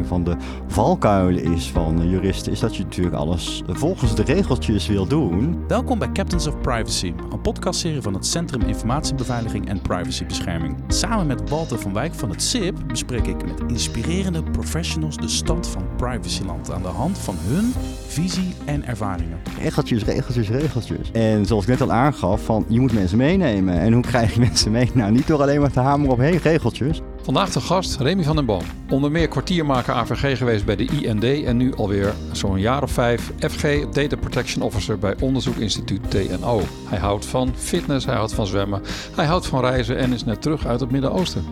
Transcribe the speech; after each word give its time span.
een 0.00 0.06
van 0.06 0.24
de 0.24 0.36
valkuilen 0.66 1.44
is 1.44 1.70
van 1.70 2.08
juristen, 2.08 2.52
is 2.52 2.60
dat 2.60 2.76
je 2.76 2.82
natuurlijk 2.82 3.16
alles 3.16 3.62
volgens 3.66 4.14
de 4.14 4.22
regeltjes 4.22 4.86
wil 4.86 5.06
doen. 5.06 5.64
Welkom 5.68 5.98
bij 5.98 6.12
Captains 6.12 6.46
of 6.46 6.60
Privacy, 6.60 7.12
een 7.32 7.40
podcastserie 7.40 8.00
van 8.00 8.14
het 8.14 8.26
Centrum 8.26 8.60
Informatiebeveiliging 8.60 9.68
en 9.68 9.80
Privacybescherming. 9.80 10.76
Samen 10.88 11.26
met 11.26 11.50
Walter 11.50 11.78
van 11.78 11.92
Wijk 11.92 12.14
van 12.14 12.30
het 12.30 12.42
SIP 12.42 12.76
bespreek 12.86 13.26
ik 13.26 13.46
met 13.46 13.60
inspirerende 13.70 14.42
professionals 14.42 15.16
de 15.16 15.28
stand 15.28 15.66
van 15.66 15.82
privacyland 15.96 16.72
aan 16.72 16.82
de 16.82 16.88
hand 16.88 17.18
van 17.18 17.36
hun 17.38 17.72
visie 18.06 18.54
en 18.64 18.86
ervaringen. 18.86 19.38
Regeltjes, 19.58 20.04
regeltjes, 20.04 20.48
regeltjes. 20.48 21.10
En 21.10 21.46
zoals 21.46 21.62
ik 21.62 21.68
net 21.68 21.80
al 21.80 21.92
aangaf, 21.92 22.44
van 22.44 22.64
je 22.68 22.80
moet 22.80 22.92
mensen 22.92 23.18
meenemen. 23.18 23.78
En 23.78 23.92
hoe 23.92 24.02
krijg 24.02 24.34
je 24.34 24.40
mensen 24.50 24.70
mee? 24.70 24.90
Nou, 24.94 25.12
niet 25.12 25.26
door 25.26 25.40
alleen 25.40 25.60
maar 25.60 25.72
te 25.72 25.80
hameren 25.80 26.12
op 26.12 26.18
heen 26.18 26.38
regeltjes. 26.38 27.00
Vandaag 27.30 27.52
de 27.52 27.60
gast 27.60 27.96
Remy 27.96 28.22
van 28.22 28.36
den 28.36 28.44
Boom. 28.44 28.62
Onder 28.88 29.10
meer 29.10 29.28
kwartiermaker 29.28 29.94
AVG 29.94 30.38
geweest 30.38 30.64
bij 30.64 30.76
de 30.76 30.84
IND 30.84 31.24
en 31.24 31.56
nu 31.56 31.74
alweer 31.74 32.14
zo'n 32.32 32.60
jaar 32.60 32.82
of 32.82 32.90
vijf 32.90 33.32
FG 33.38 33.88
Data 33.92 34.16
Protection 34.16 34.62
Officer 34.62 34.98
bij 34.98 35.14
onderzoekinstituut 35.20 36.10
TNO. 36.10 36.62
Hij 36.88 36.98
houdt 36.98 37.26
van 37.26 37.52
fitness, 37.56 38.06
hij 38.06 38.14
houdt 38.14 38.32
van 38.32 38.46
zwemmen, 38.46 38.82
hij 39.16 39.26
houdt 39.26 39.46
van 39.46 39.60
reizen 39.60 39.96
en 39.96 40.12
is 40.12 40.24
net 40.24 40.42
terug 40.42 40.66
uit 40.66 40.80
het 40.80 40.90
Midden-Oosten. 40.90 41.44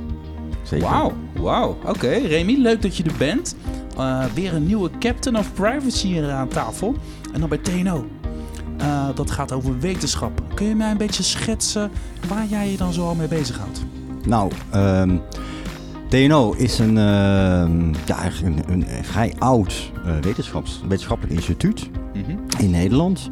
Zeker. 0.62 0.88
Wauw, 0.88 1.12
wauw. 1.36 1.76
Oké, 1.86 2.08
Remy, 2.08 2.54
leuk 2.56 2.82
dat 2.82 2.96
je 2.96 3.02
er 3.02 3.16
bent. 3.18 3.56
Uh, 3.98 4.24
weer 4.34 4.54
een 4.54 4.66
nieuwe 4.66 4.90
Captain 4.98 5.38
of 5.38 5.52
Privacy 5.52 6.06
hier 6.06 6.30
aan 6.30 6.48
tafel. 6.48 6.94
En 7.32 7.40
dan 7.40 7.48
bij 7.48 7.58
TNO. 7.58 8.06
Uh, 8.80 9.08
dat 9.14 9.30
gaat 9.30 9.52
over 9.52 9.78
wetenschap. 9.78 10.42
Kun 10.54 10.66
je 10.66 10.74
mij 10.74 10.90
een 10.90 10.96
beetje 10.96 11.22
schetsen 11.22 11.90
waar 12.28 12.46
jij 12.46 12.70
je 12.70 12.76
dan 12.76 12.92
zo 12.92 13.06
al 13.06 13.14
mee 13.14 13.28
bezighoudt? 13.28 13.80
Nou, 14.24 14.52
um, 14.74 15.22
TNO 16.08 16.52
is 16.52 16.78
een, 16.78 16.96
uh, 16.96 17.94
ja, 18.06 18.18
eigenlijk 18.18 18.68
een, 18.68 18.84
een 18.92 19.04
vrij 19.04 19.34
oud 19.38 19.92
wetenschaps, 20.20 20.80
wetenschappelijk 20.88 21.34
instituut 21.34 21.90
mm 22.14 22.24
-hmm. 22.24 22.38
in 22.58 22.70
Nederland. 22.70 23.30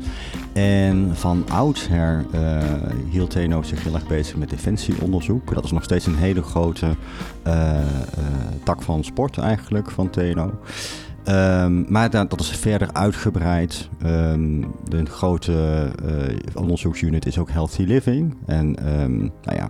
En 0.52 1.10
van 1.12 1.44
oudsher 1.50 2.24
uh, 2.34 2.62
hield 3.10 3.30
TNO 3.30 3.62
zich 3.62 3.82
heel 3.82 3.94
erg 3.94 4.06
bezig 4.06 4.36
met 4.36 4.50
defensieonderzoek. 4.50 5.54
Dat 5.54 5.64
is 5.64 5.70
nog 5.70 5.84
steeds 5.84 6.06
een 6.06 6.16
hele 6.16 6.42
grote 6.42 6.96
tak 8.62 8.82
van 8.82 9.04
sport 9.04 9.38
eigenlijk 9.38 9.90
van 9.90 10.10
TNO. 10.10 10.52
Um, 11.28 11.84
maar 11.88 12.10
dat, 12.10 12.40
is 12.40 12.50
verder 12.50 12.92
uitgebreid. 12.92 13.88
Um, 14.04 14.74
de 14.84 15.06
grote 15.06 15.90
uh, 16.04 16.36
onderzoeksunit 16.54 17.26
is 17.26 17.38
ook 17.38 17.50
Healthy 17.50 17.82
Living. 17.82 18.36
En, 18.46 18.92
um, 19.00 19.32
nou 19.42 19.56
ja, 19.56 19.68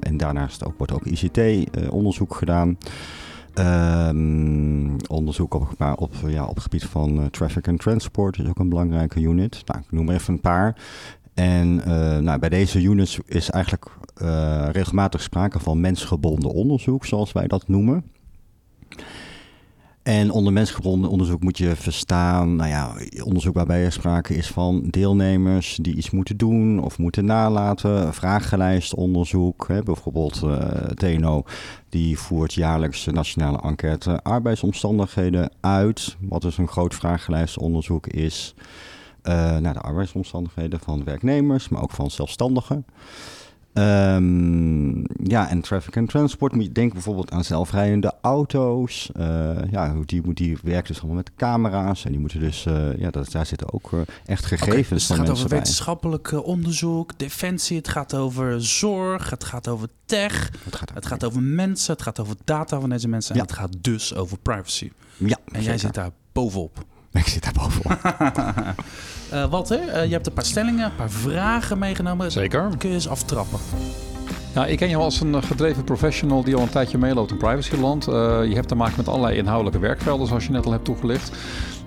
en 0.00 0.16
daarnaast 0.16 0.62
wordt 0.76 0.92
ook 0.92 1.06
ICT-onderzoek 1.06 2.32
uh, 2.32 2.38
gedaan. 2.38 2.78
onderzoek 5.08 5.54
op, 5.54 5.94
op, 5.96 6.14
ja, 6.26 6.44
op 6.44 6.54
het 6.54 6.62
gebied 6.62 6.84
van 6.84 7.18
uh, 7.18 7.24
traffic 7.24 7.68
and 7.68 7.80
transport 7.80 8.38
is 8.38 8.48
ook 8.48 8.58
een 8.58 8.68
belangrijke 8.68 9.20
unit. 9.20 9.62
Nou, 9.66 9.80
ik 9.80 9.92
noem 9.92 10.10
even 10.10 10.34
een 10.34 10.40
paar. 10.40 10.76
En 11.34 11.74
nou, 12.24 12.38
bij 12.38 12.48
deze 12.48 12.82
units 12.82 13.18
is 13.26 13.50
eigenlijk 13.50 13.90
regelmatig 14.72 15.22
sprake 15.22 15.58
van 15.58 15.80
mensgebonden 15.80 16.50
onderzoek, 16.50 17.04
zoals 17.04 17.32
wij 17.32 17.46
dat 17.46 17.68
noemen. 17.68 18.04
En 20.04 20.30
onder 20.30 20.52
mensgebonden 20.52 21.10
onderzoek 21.10 21.42
moet 21.42 21.58
je 21.58 21.76
verstaan, 21.76 22.56
nou 22.56 22.68
ja, 22.68 22.92
onderzoek 23.22 23.54
waarbij 23.54 23.84
er 23.84 23.92
sprake 23.92 24.34
is 24.34 24.46
van 24.48 24.82
deelnemers 24.90 25.78
die 25.80 25.96
iets 25.96 26.10
moeten 26.10 26.36
doen 26.36 26.82
of 26.82 26.98
moeten 26.98 27.24
nalaten, 27.24 28.14
vragenlijstonderzoek, 28.14 29.68
hè, 29.68 29.82
bijvoorbeeld 29.82 30.42
uh, 30.44 30.56
TNO, 30.94 31.42
die 31.88 32.18
voert 32.18 32.54
jaarlijks 32.54 33.04
de 33.04 33.12
nationale 33.12 33.60
enquête 33.60 34.22
arbeidsomstandigheden 34.22 35.50
uit, 35.60 36.16
wat 36.20 36.42
dus 36.42 36.58
een 36.58 36.68
groot 36.68 36.94
vragenlijstonderzoek 36.94 38.06
is 38.06 38.54
uh, 39.22 39.56
naar 39.56 39.74
de 39.74 39.80
arbeidsomstandigheden 39.80 40.80
van 40.80 41.04
werknemers, 41.04 41.68
maar 41.68 41.82
ook 41.82 41.90
van 41.90 42.10
zelfstandigen. 42.10 42.84
Um, 43.78 45.04
ja, 45.22 45.48
en 45.48 45.60
traffic 45.60 45.96
and 45.96 46.08
transport. 46.08 46.54
Moet 46.54 46.64
je 46.64 46.72
denken 46.72 46.94
bijvoorbeeld 46.94 47.30
aan 47.30 47.44
zelfrijdende 47.44 48.14
auto's. 48.20 49.10
Uh, 49.16 49.50
ja, 49.70 49.94
die, 50.04 50.34
die 50.34 50.58
werken 50.62 50.86
dus 50.86 50.98
allemaal 50.98 51.16
met 51.16 51.30
camera's. 51.36 52.04
En 52.04 52.10
die 52.10 52.20
moeten 52.20 52.40
dus, 52.40 52.66
uh, 52.66 52.98
ja, 52.98 53.10
dat, 53.10 53.32
daar 53.32 53.46
zitten 53.46 53.72
ook 53.72 53.90
uh, 53.92 54.00
echt 54.24 54.44
gegevens 54.44 54.70
okay, 54.80 54.88
dus 54.90 55.06
van 55.06 55.16
Het 55.16 55.26
gaat 55.26 55.36
over 55.36 55.48
bij. 55.48 55.58
wetenschappelijk 55.58 56.32
onderzoek, 56.46 57.18
defensie, 57.18 57.76
het 57.76 57.88
gaat 57.88 58.14
over 58.14 58.64
zorg, 58.64 59.30
het 59.30 59.44
gaat 59.44 59.68
over 59.68 59.88
tech, 60.04 60.50
het 60.64 60.76
gaat, 60.76 60.90
het 60.94 61.06
gaat 61.06 61.24
over 61.24 61.42
mensen, 61.42 61.92
het 61.92 62.02
gaat 62.02 62.20
over 62.20 62.36
data 62.44 62.80
van 62.80 62.90
deze 62.90 63.08
mensen. 63.08 63.34
En 63.34 63.40
ja. 63.40 63.46
het 63.46 63.56
gaat 63.56 63.76
dus 63.80 64.14
over 64.14 64.38
privacy. 64.38 64.90
Ja, 65.16 65.38
en 65.52 65.62
jij 65.62 65.78
zit 65.78 65.94
daar 65.94 66.10
bovenop. 66.32 66.84
Ik 67.22 67.26
zit 67.26 67.42
daar 67.42 67.52
bovenop. 67.52 67.98
uh, 69.32 69.44
Walter, 69.50 69.80
uh, 69.80 70.04
je 70.04 70.12
hebt 70.12 70.26
een 70.26 70.32
paar 70.32 70.44
stellingen, 70.44 70.84
een 70.84 70.96
paar 70.96 71.10
vragen 71.10 71.78
meegenomen. 71.78 72.32
Zeker. 72.32 72.68
Kun 72.78 72.88
je 72.88 72.94
eens 72.94 73.08
aftrappen? 73.08 73.58
Nou, 74.54 74.68
ik 74.68 74.78
ken 74.78 74.88
jou 74.88 75.02
als 75.02 75.20
een 75.20 75.42
gedreven 75.42 75.84
professional 75.84 76.44
die 76.44 76.54
al 76.54 76.62
een 76.62 76.68
tijdje 76.68 76.98
meeloopt 76.98 77.30
in 77.30 77.36
privacyland. 77.36 78.08
Uh, 78.08 78.14
je 78.44 78.54
hebt 78.54 78.68
te 78.68 78.74
maken 78.74 78.94
met 78.96 79.08
allerlei 79.08 79.36
inhoudelijke 79.36 79.78
werkvelden, 79.78 80.26
zoals 80.26 80.44
je 80.44 80.50
net 80.50 80.66
al 80.66 80.72
hebt 80.72 80.84
toegelicht. 80.84 81.32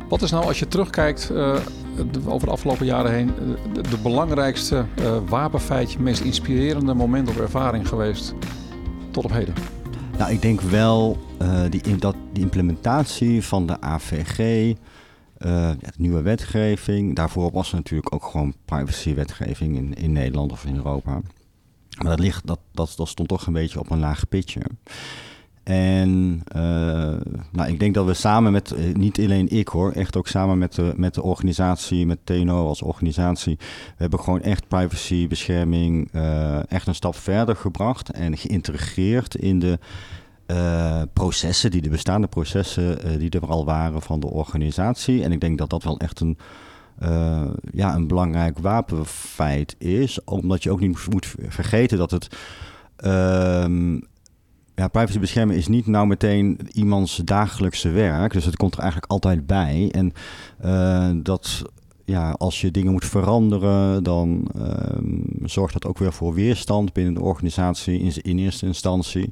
Wat 0.10 0.22
is 0.22 0.32
nou, 0.32 0.46
als 0.46 0.60
je 0.60 0.68
terugkijkt 0.68 1.30
uh, 1.32 1.56
de, 2.12 2.20
over 2.26 2.48
de 2.48 2.54
afgelopen 2.54 2.86
jaren 2.86 3.12
heen, 3.12 3.32
de, 3.74 3.82
de 3.82 3.98
belangrijkste 3.98 4.86
uh, 5.00 5.18
wapenfeitje, 5.28 6.00
meest 6.00 6.22
inspirerende 6.22 6.94
moment 6.94 7.30
of 7.30 7.38
ervaring 7.38 7.88
geweest 7.88 8.34
tot 9.12 9.26
op 9.26 9.32
heden? 9.32 9.54
Nou, 10.18 10.32
ik 10.32 10.42
denk 10.42 10.62
wel 10.62 11.18
uh, 11.42 11.62
die, 11.70 11.96
dat 11.96 12.16
die 12.34 12.44
implementatie 12.44 13.44
van 13.44 13.68
de 13.68 13.82
AVG, 13.82 14.74
de 15.38 15.78
nieuwe 15.98 16.22
wetgeving. 16.22 17.16
Daarvoor 17.16 17.52
was 17.52 17.70
er 17.70 17.75
natuurlijk 17.75 18.14
ook 18.14 18.25
gewoon 18.25 18.53
privacywetgeving 18.66 19.75
in, 19.75 19.94
in 19.94 20.12
Nederland 20.12 20.52
of 20.52 20.66
in 20.66 20.75
Europa. 20.75 21.22
Maar 21.98 22.09
dat, 22.09 22.20
ligt, 22.20 22.48
dat, 22.48 22.59
dat, 22.72 22.94
dat 22.96 23.08
stond 23.08 23.28
toch 23.28 23.48
een 23.48 23.53
beetje 23.53 23.80
op 23.80 23.90
een 23.90 24.00
laag 24.00 24.28
pitje. 24.28 24.62
En 25.68 26.42
uh, 26.56 26.62
nou, 27.52 27.68
ik 27.68 27.80
denk 27.80 27.94
dat 27.94 28.06
we 28.06 28.14
samen 28.14 28.52
met, 28.52 28.75
niet 28.94 29.20
alleen 29.20 29.50
ik 29.50 29.68
hoor, 29.68 29.92
echt 29.92 30.16
ook 30.16 30.28
samen 30.28 30.58
met 30.58 30.74
de, 30.74 30.94
met 30.96 31.14
de 31.14 31.22
organisatie, 31.22 32.06
met 32.06 32.19
TNO 32.24 32.68
als 32.68 32.81
organisatie, 32.81 33.56
we 33.58 33.96
hebben 33.98 34.19
gewoon 34.19 34.42
echt 34.42 34.68
privacybescherming 34.68 36.09
uh, 36.14 36.72
echt 36.72 36.88
een 36.88 36.96
stap 36.96 37.16
verder 37.16 37.56
gebracht 37.56 38.12
en 38.12 38.38
geïntegreerd 38.38 39.36
in 39.36 39.59
de 39.59 39.80
uh, 40.47 41.02
processen, 41.13 41.72
die 41.72 41.81
de 41.81 41.90
bestaande 41.90 42.28
processen 42.28 43.08
uh, 43.08 43.19
die 43.19 43.30
er 43.30 43.47
al 43.47 43.66
waren 43.66 44.02
van 44.02 44.19
de 44.19 44.28
organisatie. 44.28 45.24
En 45.24 45.31
ik 45.31 45.41
denk 45.41 45.58
dat 45.58 45.69
dat 45.69 45.84
wel 45.84 46.00
echt 46.00 46.19
een, 46.19 46.38
uh, 47.03 47.41
ja, 47.72 47.96
een 47.96 48.08
belangrijk 48.08 48.59
wapenfeit 48.59 49.75
is. 49.78 50.24
Omdat 50.24 50.63
je 50.63 50.72
ook 50.72 50.80
niet 50.80 51.07
moet 51.09 51.36
vergeten 51.47 51.97
dat 51.97 52.12
het. 52.12 52.28
Uh, 53.06 53.96
ja, 54.75 54.88
privacy 54.88 55.19
beschermen 55.19 55.56
is 55.56 55.68
niet 55.68 55.88
nou 55.88 56.07
meteen 56.07 56.59
iemands 56.72 57.16
dagelijkse 57.16 57.90
werk. 57.90 58.34
Dus 58.34 58.46
het 58.46 58.56
komt 58.56 58.74
er 58.74 58.80
eigenlijk 58.80 59.12
altijd 59.12 59.47
bij. 59.47 59.91
En 59.91 60.13
dat 61.24 61.66
ja, 62.07 62.31
als 62.31 62.62
je 62.62 62.72
dingen 62.72 62.91
moet 62.91 63.06
veranderen, 63.06 64.03
dan 64.03 64.47
uh, 64.57 64.66
zorgt 65.44 65.74
dat 65.74 65.86
ook 65.86 65.97
weer 65.97 66.13
voor 66.13 66.34
weerstand 66.34 66.94
binnen 66.94 67.13
de 67.13 67.22
organisatie 67.22 68.00
in, 68.00 68.13
in 68.22 68.38
eerste 68.38 68.66
instantie. 68.66 69.31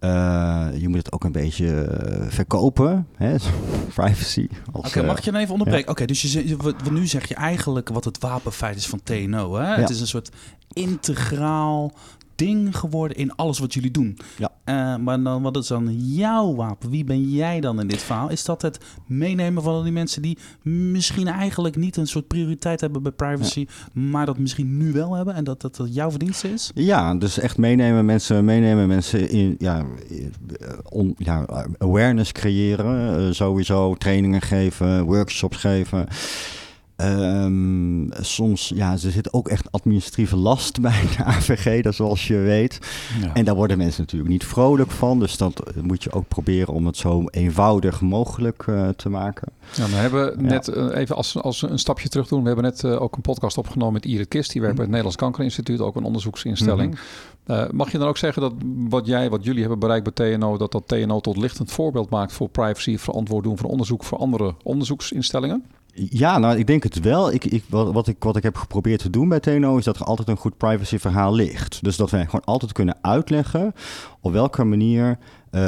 Uh, 0.00 0.68
je 0.76 0.88
moet 0.88 0.96
het 0.96 1.12
ook 1.12 1.24
een 1.24 1.32
beetje 1.32 1.66
uh, 1.66 2.26
verkopen, 2.28 3.06
hè? 3.16 3.36
privacy. 3.94 4.48
Oké, 4.72 4.88
okay, 4.88 5.04
mag 5.04 5.18
ik 5.18 5.24
je 5.24 5.30
dan 5.30 5.40
even 5.40 5.52
onderbreken? 5.52 5.84
Ja. 5.84 5.92
Oké, 5.92 6.02
okay, 6.02 6.06
dus 6.06 6.22
je, 6.22 6.90
nu 6.90 7.06
zeg 7.06 7.28
je 7.28 7.34
eigenlijk 7.34 7.88
wat 7.88 8.04
het 8.04 8.18
wapenfeit 8.18 8.76
is 8.76 8.86
van 8.86 9.00
TNO. 9.02 9.54
Hè? 9.54 9.74
Ja. 9.74 9.80
Het 9.80 9.90
is 9.90 10.00
een 10.00 10.06
soort 10.06 10.30
integraal 10.72 11.92
ding 12.38 12.76
geworden 12.76 13.16
in 13.16 13.34
alles 13.34 13.58
wat 13.58 13.74
jullie 13.74 13.90
doen. 13.90 14.18
Ja. 14.36 14.50
Uh, 14.64 15.04
maar 15.04 15.22
dan, 15.22 15.42
wat 15.42 15.56
is 15.56 15.66
dan 15.66 15.94
jouw 15.94 16.54
wapen? 16.54 16.90
Wie 16.90 17.04
ben 17.04 17.30
jij 17.30 17.60
dan 17.60 17.80
in 17.80 17.88
dit 17.88 18.02
verhaal? 18.02 18.30
Is 18.30 18.44
dat 18.44 18.62
het 18.62 18.78
meenemen 19.06 19.62
van 19.62 19.82
die 19.82 19.92
mensen 19.92 20.22
die 20.22 20.38
misschien 20.62 21.26
eigenlijk 21.26 21.76
niet 21.76 21.96
een 21.96 22.06
soort 22.06 22.26
prioriteit 22.26 22.80
hebben 22.80 23.02
bij 23.02 23.12
privacy, 23.12 23.60
ja. 23.60 24.00
maar 24.00 24.26
dat 24.26 24.38
misschien 24.38 24.76
nu 24.76 24.92
wel 24.92 25.14
hebben 25.14 25.34
en 25.34 25.44
dat, 25.44 25.60
dat 25.60 25.76
dat 25.76 25.94
jouw 25.94 26.10
verdienste 26.10 26.52
is? 26.52 26.70
Ja, 26.74 27.14
dus 27.14 27.38
echt 27.38 27.58
meenemen 27.58 28.04
mensen, 28.04 28.44
meenemen 28.44 28.88
mensen 28.88 29.30
in 29.30 29.54
ja, 29.58 29.84
on, 30.88 31.14
ja 31.18 31.46
awareness 31.78 32.32
creëren, 32.32 33.20
uh, 33.20 33.32
sowieso 33.32 33.94
trainingen 33.94 34.40
geven, 34.40 35.04
workshops 35.04 35.56
geven. 35.56 36.06
Ehm, 36.98 38.22
soms, 38.22 38.72
ja, 38.74 38.92
er 38.92 38.98
zit 38.98 39.32
ook 39.32 39.48
echt 39.48 39.72
administratieve 39.72 40.36
last 40.36 40.80
bij 40.88 41.04
de 41.16 41.24
AVG, 41.24 41.82
dat 41.82 41.94
zoals 41.94 42.26
je 42.26 42.36
weet. 42.36 42.78
Ja. 43.20 43.34
En 43.34 43.44
daar 43.44 43.54
worden 43.54 43.78
mensen 43.78 44.00
natuurlijk 44.00 44.30
niet 44.30 44.44
vrolijk 44.44 44.90
van. 44.90 45.18
Dus 45.18 45.36
dat 45.36 45.62
moet 45.82 46.02
je 46.02 46.12
ook 46.12 46.28
proberen 46.28 46.74
om 46.74 46.86
het 46.86 46.96
zo 46.96 47.24
eenvoudig 47.30 48.00
mogelijk 48.00 48.66
uh, 48.68 48.88
te 48.88 49.08
maken. 49.08 49.48
Ja, 49.74 49.86
we 49.86 49.94
hebben 49.94 50.44
net 50.44 50.68
uh, 50.68 50.96
even 50.96 51.16
als, 51.16 51.36
als 51.36 51.62
een 51.62 51.78
stapje 51.78 52.08
terug 52.08 52.28
doen. 52.28 52.40
We 52.40 52.46
hebben 52.46 52.64
net 52.64 52.82
uh, 52.82 53.02
ook 53.02 53.16
een 53.16 53.22
podcast 53.22 53.58
opgenomen 53.58 53.92
met 53.94 54.04
Irit 54.04 54.28
Kist. 54.28 54.52
Die 54.52 54.60
werkt 54.60 54.76
bij 54.76 54.84
het 54.84 54.94
Nederlands 54.94 55.22
Kankerinstituut, 55.22 55.80
ook 55.80 55.96
een 55.96 56.04
onderzoeksinstelling. 56.04 56.90
Mm 56.90 57.56
-hmm. 57.56 57.76
mag 57.76 57.92
je 57.92 57.98
dan 57.98 58.08
ook 58.08 58.18
zeggen 58.18 58.42
dat 58.42 58.52
wat 58.88 59.06
jij, 59.06 59.30
wat 59.30 59.44
jullie 59.44 59.60
hebben 59.60 59.78
bereikt 59.78 60.14
bij 60.14 60.36
TNO, 60.36 60.56
dat 60.56 60.72
dat 60.72 60.88
TNO 60.88 61.20
tot 61.20 61.36
lichtend 61.36 61.70
voorbeeld 61.70 62.10
maakt 62.10 62.32
voor 62.32 62.48
privacy, 62.48 62.98
verantwoord 62.98 63.44
doen 63.44 63.58
van 63.58 63.70
onderzoek 63.70 64.04
voor 64.04 64.18
andere 64.18 64.54
onderzoeksinstellingen? 64.62 65.64
Ja, 66.00 66.38
nou, 66.38 66.58
ik 66.58 66.66
denk 66.66 66.82
het 66.82 67.00
wel. 67.00 67.32
Ik, 67.32 67.44
ik, 67.44 67.64
wat, 67.68 68.08
ik, 68.08 68.16
wat 68.18 68.36
ik 68.36 68.42
heb 68.42 68.56
geprobeerd 68.56 69.00
te 69.00 69.10
doen 69.10 69.28
bij 69.28 69.40
TNO 69.40 69.76
is 69.76 69.84
dat 69.84 69.98
er 69.98 70.04
altijd 70.04 70.28
een 70.28 70.36
goed 70.36 70.56
privacyverhaal 70.56 71.34
ligt. 71.34 71.84
Dus 71.84 71.96
dat 71.96 72.10
wij 72.10 72.24
gewoon 72.24 72.44
altijd 72.44 72.72
kunnen 72.72 72.98
uitleggen 73.00 73.74
op 74.20 74.32
welke 74.32 74.64
manier 74.64 75.18
uh, 75.50 75.60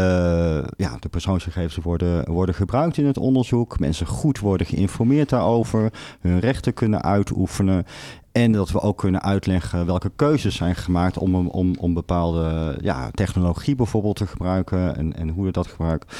ja, 0.76 0.96
de 1.00 1.08
persoonsgegevens 1.10 1.76
worden, 1.76 2.30
worden 2.30 2.54
gebruikt 2.54 2.96
in 2.96 3.06
het 3.06 3.18
onderzoek. 3.18 3.78
Mensen 3.78 4.06
goed 4.06 4.38
worden 4.38 4.66
geïnformeerd 4.66 5.28
daarover, 5.28 5.92
hun 6.20 6.38
rechten 6.38 6.74
kunnen 6.74 7.02
uitoefenen. 7.02 7.86
En 8.32 8.52
dat 8.52 8.70
we 8.70 8.80
ook 8.80 8.98
kunnen 8.98 9.22
uitleggen 9.22 9.86
welke 9.86 10.10
keuzes 10.16 10.56
zijn 10.56 10.74
gemaakt 10.74 11.18
om, 11.18 11.48
om, 11.48 11.74
om 11.78 11.94
bepaalde 11.94 12.78
ja, 12.80 13.10
technologie 13.10 13.74
bijvoorbeeld 13.74 14.16
te 14.16 14.26
gebruiken 14.26 14.96
en, 14.96 15.16
en 15.16 15.28
hoe 15.28 15.46
je 15.46 15.52
dat 15.52 15.66
gebruikt. 15.66 16.16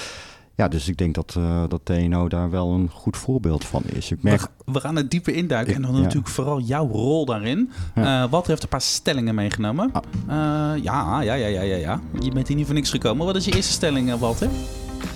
Ja, 0.60 0.68
dus 0.68 0.88
ik 0.88 0.96
denk 0.96 1.14
dat, 1.14 1.34
uh, 1.38 1.62
dat 1.68 1.80
TNO 1.84 2.28
daar 2.28 2.50
wel 2.50 2.72
een 2.72 2.90
goed 2.92 3.16
voorbeeld 3.16 3.64
van 3.64 3.82
is. 3.84 4.10
Ik 4.10 4.22
merk... 4.22 4.40
we, 4.40 4.72
we 4.72 4.80
gaan 4.80 4.96
er 4.96 5.08
dieper 5.08 5.34
induiken 5.34 5.74
en 5.74 5.82
dan 5.82 5.94
ja. 5.94 6.00
natuurlijk 6.00 6.28
vooral 6.28 6.60
jouw 6.60 6.88
rol 6.88 7.24
daarin. 7.24 7.70
Ja. 7.94 8.22
Uh, 8.22 8.30
Walter 8.30 8.50
heeft 8.50 8.62
een 8.62 8.68
paar 8.68 8.80
stellingen 8.80 9.34
meegenomen. 9.34 9.90
Ah. 9.92 10.02
Uh, 10.28 10.82
ja, 10.82 11.20
ja, 11.20 11.34
ja, 11.34 11.46
ja, 11.46 11.60
ja, 11.60 11.76
ja. 11.76 12.00
Je 12.20 12.30
bent 12.30 12.48
hier 12.48 12.56
niet 12.56 12.66
voor 12.66 12.74
niks 12.74 12.90
gekomen. 12.90 13.26
Wat 13.26 13.36
is 13.36 13.44
je 13.44 13.54
eerste 13.54 13.72
stelling, 13.72 14.18
Walter? 14.18 14.48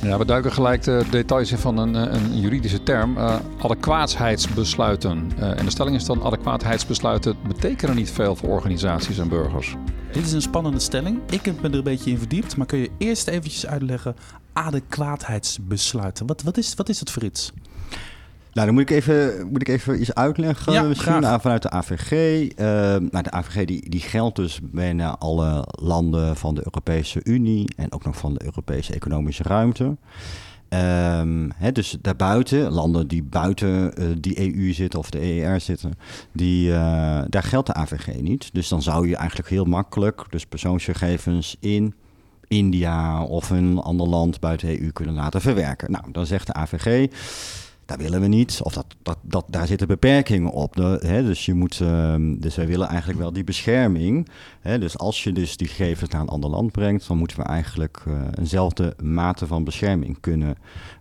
Ja, 0.02 0.18
we 0.18 0.24
duiken 0.24 0.52
gelijk 0.52 0.82
de 0.82 1.04
details 1.10 1.50
in 1.50 1.58
van 1.58 1.78
een, 1.78 1.94
een 1.94 2.40
juridische 2.40 2.82
term. 2.82 3.16
Uh, 3.16 3.36
adequaatheidsbesluiten. 3.58 5.30
Uh, 5.38 5.58
en 5.58 5.64
de 5.64 5.70
stelling 5.70 5.96
is 5.96 6.04
dan: 6.04 6.22
adequaatheidsbesluiten 6.22 7.36
betekenen 7.48 7.96
niet 7.96 8.10
veel 8.10 8.36
voor 8.36 8.48
organisaties 8.48 9.18
en 9.18 9.28
burgers. 9.28 9.74
Dit 10.12 10.26
is 10.26 10.32
een 10.32 10.42
spannende 10.42 10.80
stelling. 10.80 11.18
Ik 11.30 11.44
heb 11.44 11.62
me 11.62 11.68
er 11.68 11.74
een 11.74 11.82
beetje 11.82 12.10
in 12.10 12.18
verdiept. 12.18 12.56
Maar 12.56 12.66
kun 12.66 12.78
je 12.78 12.90
eerst 12.98 13.28
eventjes 13.28 13.66
uitleggen: 13.66 14.14
adequaatheidsbesluiten. 14.54 16.26
Wat, 16.26 16.42
wat, 16.42 16.56
is, 16.56 16.74
wat 16.74 16.88
is 16.88 17.00
het 17.00 17.10
voor 17.10 17.24
iets? 17.24 17.52
Nou, 18.54 18.66
dan 18.66 18.74
moet 18.74 18.90
ik 18.90 18.90
even, 18.90 19.46
moet 19.46 19.60
ik 19.60 19.68
even 19.68 20.00
iets 20.00 20.14
uitleggen. 20.14 20.72
Ja, 20.72 20.82
Misschien 20.82 21.22
graag. 21.22 21.42
vanuit 21.42 21.62
de 21.62 21.70
AVG. 21.70 22.12
Uh, 22.12 22.66
nou, 23.10 23.22
de 23.22 23.30
AVG 23.30 23.64
die, 23.64 23.90
die 23.90 24.00
geldt 24.00 24.36
dus 24.36 24.60
bijna 24.62 25.16
alle 25.18 25.68
landen 25.80 26.36
van 26.36 26.54
de 26.54 26.62
Europese 26.64 27.20
Unie 27.24 27.68
en 27.76 27.92
ook 27.92 28.04
nog 28.04 28.16
van 28.16 28.34
de 28.34 28.44
Europese 28.44 28.94
economische 28.94 29.42
ruimte. 29.42 29.96
Um, 30.68 31.52
hè, 31.56 31.72
dus 31.72 31.96
daarbuiten, 32.00 32.72
landen 32.72 33.08
die 33.08 33.22
buiten 33.22 34.02
uh, 34.02 34.16
die 34.20 34.54
EU 34.54 34.72
zitten 34.72 34.98
of 34.98 35.10
de 35.10 35.22
EER 35.22 35.60
zitten, 35.60 35.92
die, 36.32 36.68
uh, 36.68 36.74
daar 37.28 37.42
geldt 37.42 37.66
de 37.66 37.74
AVG 37.74 38.20
niet. 38.20 38.50
Dus 38.52 38.68
dan 38.68 38.82
zou 38.82 39.08
je 39.08 39.16
eigenlijk 39.16 39.48
heel 39.48 39.64
makkelijk 39.64 40.24
dus 40.30 40.46
persoonsgegevens 40.46 41.56
in 41.60 41.94
India 42.54 43.24
of 43.24 43.50
een 43.50 43.78
ander 43.78 44.08
land 44.08 44.40
buiten 44.40 44.68
de 44.68 44.82
EU 44.82 44.90
kunnen 44.90 45.14
laten 45.14 45.40
verwerken. 45.40 45.90
Nou, 45.90 46.04
dan 46.12 46.26
zegt 46.26 46.46
de 46.46 46.52
AVG, 46.52 47.10
dat 47.86 47.98
willen 47.98 48.20
we 48.20 48.26
niet. 48.26 48.60
Of 48.62 48.72
dat, 48.72 48.86
dat, 49.02 49.18
dat, 49.22 49.44
daar 49.48 49.66
zitten 49.66 49.86
beperkingen 49.86 50.50
op. 50.50 50.74
Hè, 50.74 51.24
dus, 51.24 51.46
je 51.46 51.54
moet, 51.54 51.80
uh, 51.80 52.14
dus 52.18 52.56
wij 52.56 52.66
willen 52.66 52.88
eigenlijk 52.88 53.18
wel 53.18 53.32
die 53.32 53.44
bescherming. 53.44 54.28
Hè, 54.60 54.78
dus 54.78 54.98
als 54.98 55.24
je 55.24 55.32
dus 55.32 55.56
die 55.56 55.68
gegevens 55.68 56.10
naar 56.10 56.20
een 56.20 56.28
ander 56.28 56.50
land 56.50 56.72
brengt, 56.72 57.08
dan 57.08 57.18
moeten 57.18 57.36
we 57.36 57.44
eigenlijk 57.44 58.02
uh, 58.08 58.20
eenzelfde 58.38 58.96
mate 59.02 59.46
van 59.46 59.64
bescherming 59.64 60.20
kunnen 60.20 60.56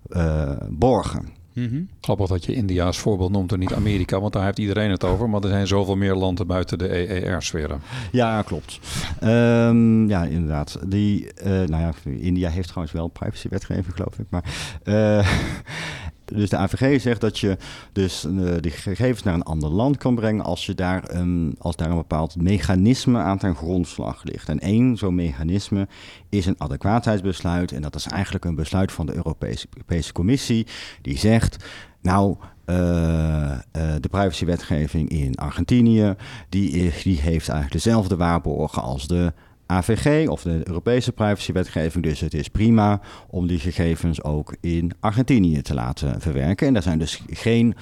uh, 0.09 0.51
borgen. 0.69 1.42
Mm 1.53 1.69
-hmm. 1.69 1.89
Grappig 2.01 2.27
dat 2.27 2.45
je 2.45 2.53
India 2.53 2.85
als 2.85 2.97
voorbeeld 2.97 3.31
noemt 3.31 3.51
en 3.51 3.59
niet 3.59 3.73
Amerika, 3.73 4.19
want 4.19 4.33
daar 4.33 4.45
heeft 4.45 4.59
iedereen 4.59 4.91
het 4.91 5.03
over. 5.03 5.29
Maar 5.29 5.41
er 5.41 5.49
zijn 5.49 5.67
zoveel 5.67 5.95
meer 5.95 6.15
landen 6.15 6.47
buiten 6.47 6.77
de 6.77 7.11
EER-sferen. 7.11 7.81
Ja, 8.11 8.41
klopt. 8.41 8.79
Um, 9.23 10.09
ja, 10.09 10.23
inderdaad. 10.23 10.79
Die, 10.85 11.27
uh, 11.43 11.45
nou 11.45 11.81
ja, 11.81 11.93
India 12.03 12.49
heeft 12.49 12.67
trouwens 12.67 12.93
wel 12.93 13.07
privacywetgeving, 13.07 13.95
geloof 13.95 14.19
ik. 14.19 14.25
Maar, 14.29 14.43
uh, 14.83 15.27
dus 16.25 16.49
de 16.49 16.57
AVG 16.57 17.01
zegt 17.01 17.21
dat 17.21 17.39
je 17.39 17.57
dus 17.91 18.25
uh, 18.25 18.53
die 18.59 18.71
gegevens 18.71 19.23
naar 19.23 19.33
een 19.33 19.43
ander 19.43 19.69
land 19.69 19.97
kan 19.97 20.15
brengen 20.15 20.43
als, 20.45 20.65
je 20.65 20.75
daar, 20.75 21.03
een, 21.09 21.55
als 21.59 21.75
daar 21.75 21.89
een 21.89 21.95
bepaald 21.95 22.35
mechanisme 22.35 23.19
aan 23.19 23.37
ten 23.37 23.55
grondslag 23.55 24.23
ligt. 24.23 24.49
En 24.49 24.59
één 24.59 24.97
zo'n 24.97 25.15
mechanisme 25.15 25.87
is 26.29 26.45
een 26.45 26.55
adequaatheidsbesluit. 26.57 27.71
En 27.71 27.81
dat 27.81 27.95
is 27.95 28.07
eigenlijk 28.07 28.45
een 28.45 28.55
besluit 28.55 28.91
van 28.91 29.05
de 29.05 29.15
Europese, 29.15 30.11
Commissie 30.13 30.67
die 31.01 31.17
zegt, 31.17 31.65
nou, 32.01 32.35
uh, 32.65 33.57
de 33.73 34.09
privacywetgeving 34.09 35.09
in 35.09 35.35
Argentinië, 35.35 36.15
die, 36.49 36.93
die 37.03 37.19
heeft 37.19 37.49
eigenlijk 37.49 37.71
dezelfde 37.71 38.15
waarborgen 38.15 38.81
als 38.81 39.07
de 39.07 39.33
AVG 39.65 40.27
of 40.27 40.41
de 40.41 40.61
Europese 40.63 41.11
privacywetgeving. 41.11 42.03
Dus 42.03 42.19
het 42.19 42.33
is 42.33 42.47
prima 42.47 43.01
om 43.29 43.47
die 43.47 43.59
gegevens 43.59 44.23
ook 44.23 44.55
in 44.61 44.91
Argentinië 44.99 45.61
te 45.61 45.73
laten 45.73 46.21
verwerken. 46.21 46.67
En 46.67 46.73
daar 46.73 46.83
zijn 46.83 46.99
dus 46.99 47.21
geen 47.29 47.75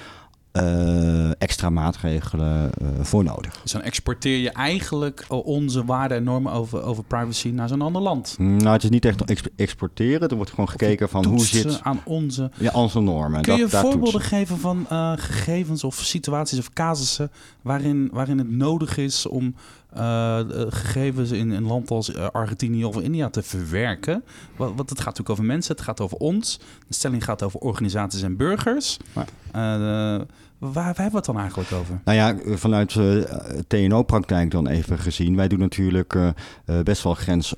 uh, 0.52 1.40
extra 1.40 1.70
maatregelen 1.70 2.70
uh, 2.82 2.88
voor 3.00 3.24
nodig. 3.24 3.62
Dus 3.62 3.72
dan 3.72 3.82
exporteer 3.82 4.38
je 4.38 4.50
eigenlijk 4.50 5.24
onze 5.28 5.84
waarden 5.84 6.16
en 6.16 6.24
normen 6.24 6.52
over, 6.52 6.82
over 6.82 7.04
privacy 7.04 7.48
naar 7.48 7.68
zo'n 7.68 7.82
ander 7.82 8.02
land? 8.02 8.34
Nou, 8.38 8.68
het 8.68 8.82
is 8.82 8.90
niet 8.90 9.04
echt 9.04 9.24
ex 9.24 9.42
exporteren. 9.56 10.28
Er 10.28 10.36
wordt 10.36 10.50
gewoon 10.50 10.68
gekeken 10.68 11.08
van 11.08 11.24
hoe 11.24 11.40
zit... 11.40 11.80
aan 11.82 12.00
onze... 12.04 12.50
Ja, 12.58 12.72
onze 12.72 13.00
normen. 13.00 13.42
Kun 13.42 13.56
je 13.56 13.66
dat, 13.66 13.80
voorbeelden 13.80 14.20
geven 14.20 14.58
van 14.58 14.86
uh, 14.92 15.12
gegevens 15.16 15.84
of 15.84 15.94
situaties 15.94 16.58
of 16.58 16.72
casussen... 16.72 17.30
waarin, 17.62 18.08
waarin 18.12 18.38
het 18.38 18.50
nodig 18.50 18.96
is 18.96 19.26
om 19.26 19.54
uh, 19.96 20.40
gegevens 20.68 21.30
in 21.30 21.50
een 21.50 21.66
land 21.66 21.90
als 21.90 22.16
Argentinië 22.16 22.84
of 22.84 23.00
India 23.00 23.28
te 23.28 23.42
verwerken. 23.42 24.24
Want, 24.56 24.78
het 24.78 24.98
gaat 24.98 24.98
natuurlijk 24.98 25.30
over 25.30 25.44
mensen, 25.44 25.74
het 25.74 25.84
gaat 25.84 26.00
over 26.00 26.16
ons. 26.16 26.60
De 26.88 26.94
stelling 26.94 27.24
gaat 27.24 27.42
over 27.42 27.60
organisaties 27.60 28.22
en 28.22 28.36
burgers. 28.36 28.98
Uh, 29.16 29.22
waar, 29.52 30.24
waar 30.58 30.84
hebben 30.84 31.10
we 31.10 31.16
het 31.16 31.24
dan 31.24 31.38
eigenlijk 31.38 31.72
over? 31.72 32.00
Nou 32.04 32.18
ja, 32.18 32.56
vanuit 32.56 32.94
uh, 32.94 33.22
TNO-praktijk 33.66 34.50
dan 34.50 34.66
even 34.66 34.98
gezien. 34.98 35.36
Wij 35.36 35.48
doen 35.48 35.58
natuurlijk 35.58 36.16
best 36.64 37.02
wel 37.02 37.14
grens 37.14 37.54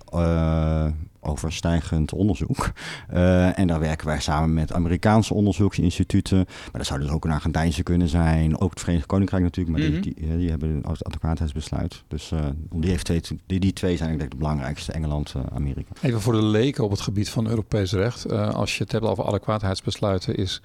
overstijgend 1.25 2.12
onderzoek. 2.12 2.73
Uh, 3.12 3.59
en 3.59 3.67
daar 3.67 3.81
werken 3.81 4.06
wij 4.06 4.21
samen 4.21 4.55
met 4.55 4.73
Amerikaanse 4.73 5.35
onderzoeksinstituten. 5.35 6.37
Maar 6.37 6.73
dat 6.73 6.87
zou 6.87 7.00
dus 7.00 7.09
ook 7.09 7.25
een 7.25 7.31
Argentijnse 7.31 7.82
kunnen 7.82 8.09
zijn. 8.09 8.61
Ook 8.61 8.71
het 8.71 8.81
Verenigd 8.81 9.06
Koninkrijk 9.06 9.43
natuurlijk. 9.43 9.76
Maar 9.76 9.87
mm 9.87 9.93
-hmm. 9.93 10.03
die, 10.03 10.15
die, 10.15 10.37
die, 10.37 10.50
hebben 10.50 10.69
een 10.71 10.85
adequaatheidsbesluit. 10.87 12.03
Dus 12.09 12.31
uh, 12.31 12.41
die, 12.71 12.91
heeft 12.91 13.05
twee, 13.05 13.21
die, 13.47 13.61
die 13.61 13.73
twee 13.73 13.97
zijn 13.97 14.09
eigenlijk 14.09 14.31
de 14.31 14.37
belangrijkste. 14.37 14.93
Engeland, 14.93 15.35
uh, 15.37 15.43
Amerika. 15.55 15.93
Even 16.00 16.21
voor 16.21 16.32
de 16.32 16.43
leken 16.43 16.85
op 16.85 16.91
het 16.91 17.00
gebied 17.00 17.31
van 17.31 17.49
Europees 17.49 17.93
recht. 17.93 18.31
als 18.32 18.77
je 18.77 18.82
het 18.82 18.93
hebt 18.93 19.05
over 19.05 19.25
adequaatheidsbesluiten 19.25 20.37
is 20.37 20.63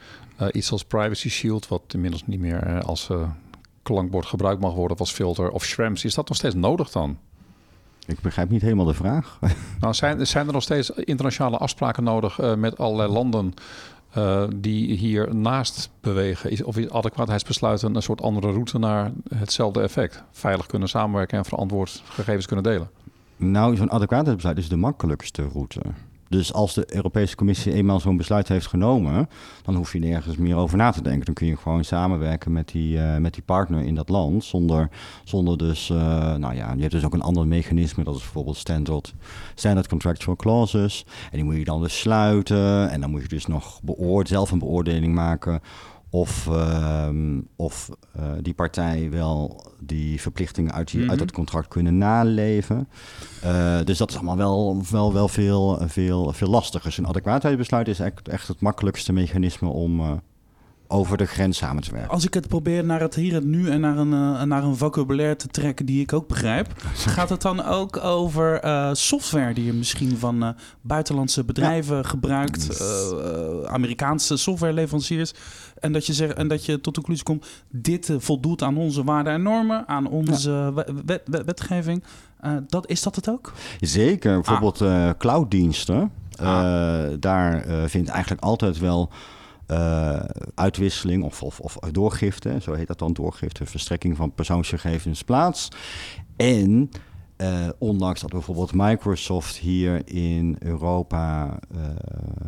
iets 0.51 0.72
als 0.72 0.84
Privacy 0.84 1.29
Shield... 1.29 1.67
wat 1.67 1.81
inmiddels 1.88 2.24
niet 2.25 2.39
meer 2.39 2.84
als 2.84 3.10
klankbord 3.84 4.25
gebruikt 4.25 4.62
mag 4.62 4.74
worden... 4.74 4.91
of 4.91 5.00
als 5.00 5.12
filter 5.12 5.50
of 5.50 5.65
Schrems. 5.65 6.05
Is 6.05 6.13
dat 6.13 6.27
nog 6.27 6.38
steeds 6.38 6.55
nodig 6.55 6.91
dan? 6.91 7.17
Ik 8.10 8.22
begrijp 8.22 8.50
niet 8.50 8.62
helemaal 8.62 8.86
de 8.86 8.94
vraag. 8.94 9.39
Nou, 9.80 9.94
zijn, 9.94 10.28
zijn 10.28 10.48
er 10.48 10.54
nog 10.54 10.63
steeds 10.63 10.89
internationale 10.89 11.58
afspraken 11.58 12.04
nodig 12.04 12.42
uh, 12.42 12.56
met 12.56 12.78
allerlei 12.78 13.12
landen 13.12 13.54
uh, 14.18 14.44
die 14.56 14.94
hier 14.94 15.36
naast 15.36 15.89
bewegen? 16.01 16.51
Is, 16.51 16.63
of 16.63 16.78
is 16.78 16.89
adequaatheidsbesluiten 16.89 17.96
een 17.96 18.01
soort 18.01 18.22
andere 18.22 18.51
route 18.51 18.80
naar 18.80 19.12
hetzelfde 19.36 19.82
effect? 19.82 20.24
Veilig 20.32 20.66
kunnen 20.66 20.89
samenwerken 20.89 21.38
en 21.38 21.46
verantwoord 21.46 22.04
gegevens 22.06 22.46
kunnen 22.46 22.66
delen? 22.66 22.89
Nou, 23.36 23.75
zo'n 23.75 23.92
adequaatheidsbesluit 23.92 24.58
is 24.58 24.70
de 24.70 24.75
makkelijkste 24.75 25.48
route. 25.54 25.82
Dus 26.29 26.53
als 26.53 26.74
de 26.74 26.95
Europese 26.95 27.36
Commissie 27.36 27.74
eenmaal 27.74 28.00
zo'n 28.00 28.17
besluit 28.17 28.48
heeft 28.48 28.67
genomen, 28.67 29.29
dan 29.63 29.75
hoef 29.75 29.93
je 29.93 30.00
nergens 30.00 30.38
meer 30.38 30.55
over 30.55 30.77
na 30.77 30.91
te 30.91 31.01
denken. 31.01 31.25
Dan 31.25 31.33
kun 31.33 31.48
je 31.48 31.57
gewoon 31.57 31.83
samenwerken 31.83 32.51
met 32.51 32.67
die, 32.67 32.98
uh, 32.98 33.17
met 33.17 33.33
die 33.33 33.43
partner 33.43 33.81
in 33.81 33.95
dat 33.95 34.09
land, 34.09 34.43
zonder, 34.43 34.89
zonder 35.24 35.57
dus, 35.57 35.89
uh, 35.89 35.98
nou 36.36 36.55
ja, 36.55 36.74
je 36.74 36.81
hebt 36.81 36.91
dus 36.91 37.05
ook 37.05 37.13
een 37.13 37.21
ander 37.21 37.48
mechanisme, 37.48 38.03
dat 38.03 38.15
is 38.15 38.21
bijvoorbeeld 38.21 38.57
standard, 38.57 39.13
standard 39.55 39.88
contractual 39.88 40.36
clauses. 40.36 41.05
En 41.31 41.38
die 41.38 41.43
moet 41.43 41.55
je 41.55 41.63
dan 41.63 41.81
dus 41.81 42.00
sluiten 42.00 42.89
en 42.89 43.01
dan 43.01 43.09
moet 43.09 43.21
je 43.21 43.27
dus 43.27 43.45
nog 43.45 43.79
zelf 44.24 44.51
een 44.51 44.59
beoordeling 44.59 45.13
maken 45.13 45.62
of, 46.10 46.48
uh, 46.50 47.10
of 47.56 47.89
uh, 48.18 48.24
die 48.42 48.54
partij 48.54 49.10
wel 49.10 49.66
die 49.80 50.22
verplichtingen 50.22 50.74
uit, 50.74 50.88
die, 50.88 50.96
mm 50.96 51.01
-hmm. 51.01 51.12
uit 51.12 51.20
het 51.20 51.32
contract 51.32 51.68
kunnen 51.68 51.98
naleven. 51.98 52.88
Uh, 53.46 53.80
dus 53.84 53.98
dat 53.98 54.10
is 54.10 54.16
allemaal 54.16 54.38
wel, 54.38 54.82
wel, 54.92 55.13
wel 55.13 55.28
veel, 55.28 55.80
veel, 55.86 56.34
veel 56.34 56.50
lastiger. 56.50 56.96
Een 56.98 57.08
adequaatheidsbesluit 57.08 57.88
is 57.88 58.00
echt, 58.00 58.28
echt 58.28 58.48
het 58.48 58.60
makkelijkste 58.60 59.13
mechanisme 59.13 59.70
om, 59.70 60.22
over 60.91 61.17
de 61.17 61.25
grens 61.25 61.58
samen 61.58 61.84
te 61.84 61.91
werken. 61.91 62.10
Als 62.10 62.25
ik 62.25 62.34
het 62.34 62.48
probeer 62.48 62.86
naar 62.86 63.00
het 63.00 63.15
hier 63.15 63.36
en 63.36 63.50
nu 63.50 63.69
en 63.69 63.79
naar 63.79 63.98
een, 63.98 64.12
uh, 64.12 64.41
naar 64.43 64.63
een 64.63 64.75
vocabulaire 64.75 65.36
te 65.36 65.48
trekken 65.48 65.86
die 65.86 66.01
ik 66.01 66.13
ook 66.13 66.27
begrijp, 66.27 66.67
gaat 67.15 67.29
het 67.29 67.41
dan 67.41 67.63
ook 67.65 68.03
over 68.03 68.65
uh, 68.65 68.89
software 68.93 69.53
die 69.53 69.65
je 69.65 69.74
misschien 69.74 70.17
van 70.17 70.43
uh, 70.43 70.50
buitenlandse 70.81 71.43
bedrijven 71.43 71.96
ja. 71.96 72.03
gebruikt, 72.03 72.81
Amerikaanse 73.65 74.38
softwareleveranciers, 74.38 75.34
en 75.79 75.93
dat 75.93 76.05
je 76.05 76.13
zegt 76.13 76.34
en 76.34 76.48
dat 76.48 76.65
je 76.65 76.81
tot 76.81 76.96
de 76.96 77.01
conclusie 77.01 77.25
komt: 77.25 77.46
dit 77.69 78.13
voldoet 78.17 78.63
aan 78.63 78.77
onze 78.77 79.03
waarden 79.03 79.34
en 79.34 79.41
normen, 79.41 79.88
aan 79.88 80.08
onze 80.08 80.51
ja. 80.51 80.74
wet, 81.05 81.22
wet, 81.25 81.46
wetgeving. 81.46 82.03
dat, 82.67 82.88
is 82.88 83.01
dat 83.01 83.15
het 83.15 83.29
ook? 83.29 83.53
Zeker, 83.79 84.34
bijvoorbeeld 84.34 84.81
ah. 84.81 85.10
clouddiensten. 85.17 86.12
Ah. 86.36 87.05
daar 87.19 87.65
vindt 87.88 88.10
eigenlijk 88.10 88.41
altijd 88.41 88.79
wel 88.79 89.12
uh, 89.71 90.19
uitwisseling 90.55 91.23
of, 91.23 91.43
of, 91.43 91.59
of 91.59 91.77
doorgifte, 91.91 92.57
zo 92.61 92.73
heet 92.73 92.88
dat 92.88 92.99
dan, 92.99 93.13
doorgifte, 93.13 93.65
verstrekking 93.65 94.15
van 94.15 94.33
persoonsgegevens 94.33 95.23
plaats. 95.23 95.67
En 96.35 96.89
uh, 97.38 97.69
ondanks 97.77 98.21
dat 98.21 98.29
bijvoorbeeld 98.29 98.73
Microsoft 98.73 99.55
hier 99.55 100.01
in 100.05 100.55
Europa 100.59 101.59
uh, 101.75 101.81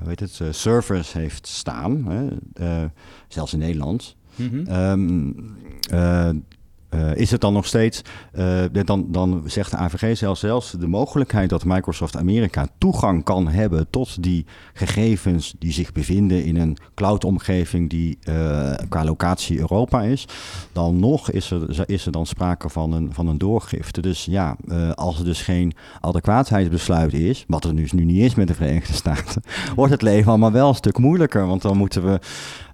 weet 0.04 0.20
het, 0.20 0.42
servers 0.50 1.14
heeft 1.14 1.48
staan, 1.48 2.06
hè, 2.08 2.88
zelfs 3.28 3.54
in 3.54 3.60
Nederland. 3.60 4.16
Mm 4.36 4.50
-hmm. 4.50 4.76
um, 4.76 6.46
uh, 6.94 7.16
is 7.16 7.32
het 7.32 7.42
dan 7.42 7.54
nog 7.54 7.66
steeds, 7.66 8.02
uh, 8.34 8.64
dan, 8.72 9.06
dan 9.12 9.44
zegt 9.46 9.72
de 9.72 9.78
AVG 9.78 10.18
zelfs, 10.18 10.40
zelfs 10.40 10.72
de 10.72 10.88
mogelijkheid 10.88 11.50
dat 11.50 11.66
Microsoft 11.66 12.18
Amerika 12.18 12.68
toegang 12.78 13.24
kan 13.24 13.48
hebben 13.48 13.88
tot 13.90 14.24
die 14.24 14.46
gegevens 14.74 15.56
die 15.60 15.72
zich 15.72 15.92
bevinden 15.92 16.46
in 16.46 16.58
een 16.58 16.78
cloud-omgeving 16.96 17.90
die 17.90 18.18
uh, 18.30 18.74
qua 18.90 19.04
locatie 19.04 19.60
Europa 19.60 20.02
is, 20.02 20.28
dan 20.72 21.00
nog 21.00 21.32
is 21.32 21.52
er, 21.52 21.90
is 21.90 22.06
er 22.06 22.12
dan 22.12 22.26
sprake 22.26 22.70
van 22.70 22.92
een, 22.92 23.14
van 23.14 23.28
een 23.28 23.38
doorgifte. 23.38 24.02
Dus 24.02 24.26
ja, 24.26 24.56
als 24.96 25.20
er 25.20 25.26
dus 25.26 25.42
geen 25.42 25.74
adequaatheidsbesluit 26.00 27.14
is, 27.14 27.46
wat 27.48 27.64
er 27.64 27.76
dus 27.76 27.92
nu 27.92 28.04
niet 28.04 28.24
is 28.24 28.36
met 28.36 28.48
de 28.48 28.54
Verenigde 28.54 28.94
Staten, 28.94 29.44
wordt 29.76 29.92
het 29.92 30.02
leven 30.02 30.30
allemaal 30.30 30.52
wel 30.52 30.70
een 30.70 30.76
stuk 30.76 30.98
moeilijker, 30.98 31.48
want 31.48 31.62
dan 31.62 31.78
moeten 31.78 32.04
we 32.04 32.20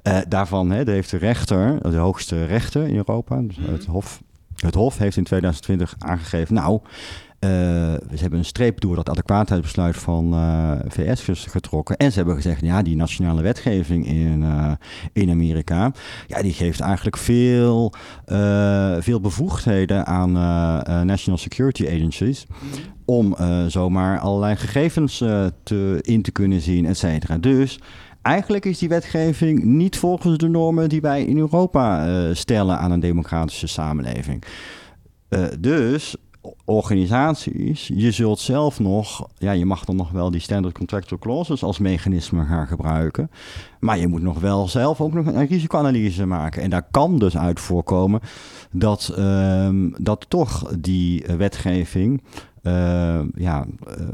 uh, 0.07 0.17
daarvan 0.27 0.71
hè, 0.71 0.91
heeft 0.91 1.11
de 1.11 1.17
rechter, 1.17 1.91
de 1.91 1.97
hoogste 1.97 2.45
rechter 2.45 2.87
in 2.87 2.95
Europa, 2.95 3.41
dus 3.41 3.57
het, 3.61 3.85
Hof, 3.85 4.21
het 4.55 4.75
Hof 4.75 4.97
heeft 4.97 5.17
in 5.17 5.23
2020 5.23 5.95
aangegeven, 5.97 6.53
nou, 6.53 6.79
uh, 7.39 7.49
ze 7.49 8.21
hebben 8.21 8.39
een 8.39 8.45
streep 8.45 8.79
door 8.81 8.95
dat 8.95 9.09
adequaatheidsbesluit 9.09 9.97
van 9.97 10.33
uh, 10.33 10.71
VS 10.87 11.45
getrokken. 11.49 11.97
En 11.97 12.11
ze 12.11 12.17
hebben 12.17 12.35
gezegd, 12.35 12.61
ja, 12.61 12.81
die 12.81 12.95
nationale 12.95 13.41
wetgeving 13.41 14.07
in, 14.07 14.41
uh, 14.41 14.71
in 15.13 15.29
Amerika, 15.29 15.91
ja, 16.27 16.41
die 16.41 16.53
geeft 16.53 16.79
eigenlijk 16.79 17.17
veel, 17.17 17.93
veel 18.99 19.19
bevoegdheden 19.21 20.05
aan 20.05 20.31
National 21.05 21.39
Security 21.39 21.87
Agencies. 21.87 22.45
Om 23.05 23.35
zomaar 23.67 24.19
allerlei 24.19 24.55
gegevens 24.55 25.17
te, 25.63 25.99
in 26.01 26.21
te 26.21 26.31
kunnen 26.31 26.61
zien, 26.61 26.85
et 26.85 26.97
cetera. 26.97 27.37
Dus 27.37 27.79
eigenlijk 28.27 28.65
is 28.65 28.77
die 28.77 28.89
wetgeving 28.89 29.63
niet 29.63 29.98
volgens 29.98 30.38
de 30.38 30.48
normen 30.48 30.89
die 30.89 31.01
wij 31.01 31.24
in 31.24 31.38
Europa 31.38 32.07
uh, 32.07 32.34
stellen 32.36 32.77
aan 32.77 32.91
een 32.91 33.00
democratische 33.00 33.67
samenleving. 33.67 34.43
Uh, 35.29 35.46
dus 35.60 36.15
organisaties, 36.65 37.89
je 37.93 38.12
zult 38.12 38.39
zelf 38.39 38.79
nog, 38.79 39.27
ja, 39.38 39.51
je 39.51 39.65
mag 39.65 39.86
dan 39.86 39.96
nog 39.96 40.12
wel 40.12 40.31
die 40.31 40.41
standard 40.41 40.77
contractual 40.77 41.19
clauses 41.19 41.63
als 41.63 41.79
mechanisme 41.79 42.46
gaan 42.46 42.67
gebruiken. 42.67 43.31
Maar 43.79 43.98
je 43.98 44.07
moet 44.07 44.22
nog 44.22 44.39
wel 44.39 44.67
zelf 44.67 45.01
ook 45.01 45.13
nog 45.13 45.25
een 45.25 45.48
risicoanalyse 45.48 46.25
maken. 46.25 46.62
En 46.62 46.69
daar 46.69 46.88
kan 46.91 47.19
dus 47.19 47.38
uit 47.38 47.60
voorkomen 47.60 48.19
dat, 48.72 49.15
um, 49.17 49.93
dat 49.98 50.25
toch 50.29 50.74
die 50.79 51.25
wetgeving, 51.38 52.24
uh, 52.63 53.19
ja. 53.36 53.65
Uh, 53.88 54.07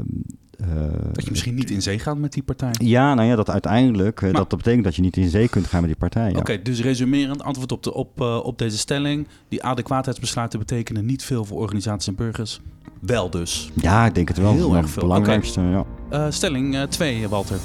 dat 1.12 1.24
je 1.24 1.30
misschien 1.30 1.54
niet 1.54 1.70
in 1.70 1.82
zee 1.82 1.98
gaat 1.98 2.18
met 2.18 2.32
die 2.32 2.42
partij. 2.42 2.74
Ja, 2.78 3.14
nou 3.14 3.28
ja, 3.28 3.36
dat 3.36 3.50
uiteindelijk, 3.50 4.20
maar, 4.20 4.32
dat, 4.32 4.50
dat 4.50 4.58
betekent 4.58 4.84
dat 4.84 4.96
je 4.96 5.02
niet 5.02 5.16
in 5.16 5.28
zee 5.28 5.48
kunt 5.48 5.66
gaan 5.66 5.80
met 5.80 5.88
die 5.88 5.98
partij. 5.98 6.30
Oké, 6.30 6.38
okay, 6.38 6.62
dus 6.62 6.80
resumerend, 6.80 7.42
antwoord 7.42 7.72
op, 7.72 7.82
de, 7.82 7.94
op, 7.94 8.20
uh, 8.20 8.36
op 8.44 8.58
deze 8.58 8.78
stelling. 8.78 9.28
Die 9.48 9.62
adequaatheidsbesluiten 9.62 10.58
betekenen 10.58 11.06
niet 11.06 11.24
veel 11.24 11.44
voor 11.44 11.60
organisaties 11.60 12.08
en 12.08 12.14
burgers. 12.14 12.60
Wel 13.00 13.30
dus. 13.30 13.70
Ja, 13.74 14.06
ik 14.06 14.14
denk 14.14 14.28
het 14.28 14.38
wel. 14.38 14.52
Heel 14.52 14.76
erg 14.76 14.90
veel. 14.90 15.02
belangrijkste, 15.02 15.60
okay. 15.60 15.72
ja. 15.72 15.84
Uh, 16.12 16.30
stelling 16.30 16.86
2, 16.88 17.28
Walter. 17.28 17.58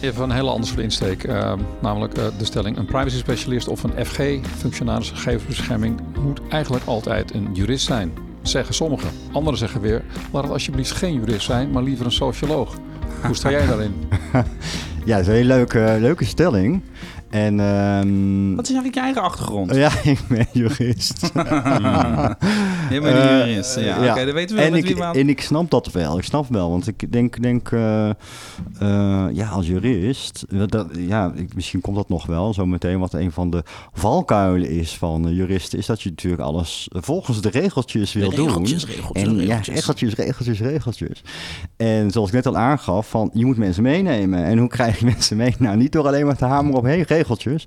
Even 0.00 0.22
een 0.22 0.30
hele 0.30 0.50
andere 0.50 0.82
insteek, 0.82 1.26
namelijk 1.80 2.14
de 2.14 2.44
stelling: 2.44 2.76
een 2.76 2.86
privacy 2.86 3.16
specialist 3.16 3.68
of 3.68 3.82
een 3.82 4.06
FG, 4.06 4.20
functionaris 4.56 5.10
gegevensbescherming, 5.10 6.00
moet 6.22 6.40
eigenlijk 6.48 6.84
altijd 6.84 7.34
een 7.34 7.48
jurist 7.52 7.86
zijn 7.86 8.12
zeggen 8.48 8.74
sommigen. 8.74 9.10
Anderen 9.32 9.58
zeggen 9.58 9.80
weer, 9.80 10.02
laat 10.32 10.42
het 10.42 10.52
alsjeblieft 10.52 10.92
geen 10.92 11.14
jurist 11.14 11.46
zijn, 11.46 11.70
maar 11.70 11.82
liever 11.82 12.04
een 12.06 12.12
socioloog. 12.12 12.76
Hoe 13.26 13.34
sta 13.36 13.50
jij 13.50 13.66
daarin? 13.66 13.94
ja, 15.04 15.16
dat 15.16 15.20
is 15.20 15.26
een 15.26 15.32
hele 15.32 15.54
leuke, 15.54 15.96
leuke 16.00 16.24
stelling. 16.24 16.82
En, 17.30 17.60
um, 17.60 18.56
Wat 18.56 18.68
is 18.68 18.74
eigenlijk 18.74 18.94
je 18.94 19.00
eigen 19.00 19.22
achtergrond? 19.22 19.74
Ja, 19.74 19.90
ik 20.02 20.18
ben 20.28 20.46
jurist. 20.52 21.30
Je 22.90 23.00
bent 23.00 23.16
een 23.16 23.38
jurist, 23.38 23.74
ja. 23.74 24.04
ja. 24.04 24.12
Oké, 24.12 24.24
dan 24.24 24.34
weten 24.34 24.56
we 24.56 24.62
en 24.62 24.74
ik, 24.74 24.98
En 24.98 25.28
ik 25.28 25.40
snap 25.40 25.70
dat 25.70 25.92
wel, 25.92 26.18
ik 26.18 26.24
snap 26.24 26.46
wel. 26.48 26.70
Want 26.70 26.86
ik 26.86 27.12
denk, 27.12 27.42
denk 27.42 27.70
uh, 27.70 28.10
uh, 28.82 29.26
ja, 29.32 29.48
als 29.48 29.66
jurist... 29.66 30.44
Dat, 30.66 30.86
ja, 30.96 31.32
ik, 31.34 31.54
misschien 31.54 31.80
komt 31.80 31.96
dat 31.96 32.08
nog 32.08 32.26
wel 32.26 32.54
zo 32.54 32.66
meteen. 32.66 32.98
Wat 32.98 33.12
een 33.12 33.32
van 33.32 33.50
de 33.50 33.62
valkuilen 33.92 34.70
is 34.70 34.96
van 34.96 35.34
juristen... 35.34 35.78
is 35.78 35.86
dat 35.86 36.02
je 36.02 36.08
natuurlijk 36.08 36.42
alles 36.42 36.88
volgens 36.90 37.40
de 37.40 37.48
regeltjes 37.48 38.12
wil 38.12 38.30
de 38.30 38.36
regeltjes, 38.36 38.84
doen. 38.84 38.94
Regeltjes, 38.94 39.24
en, 39.24 39.36
regeltjes. 39.36 39.66
Ja, 39.66 39.74
regeltjes, 39.74 40.14
regeltjes, 40.14 40.60
regeltjes. 40.60 41.22
En 41.76 42.10
zoals 42.10 42.28
ik 42.28 42.34
net 42.34 42.46
al 42.46 42.56
aangaf, 42.56 43.08
van, 43.08 43.30
je 43.32 43.44
moet 43.44 43.56
mensen 43.56 43.82
meenemen. 43.82 44.44
En 44.44 44.58
hoe 44.58 44.68
krijg 44.68 44.98
je 44.98 45.04
mensen 45.14 45.36
mee? 45.36 45.54
Nou, 45.58 45.76
niet 45.76 45.92
door 45.92 46.06
alleen 46.06 46.26
maar 46.26 46.36
te 46.36 46.44
hameren 46.44 46.78
op 46.78 46.84
heen 46.84 47.02
regeltjes. 47.02 47.66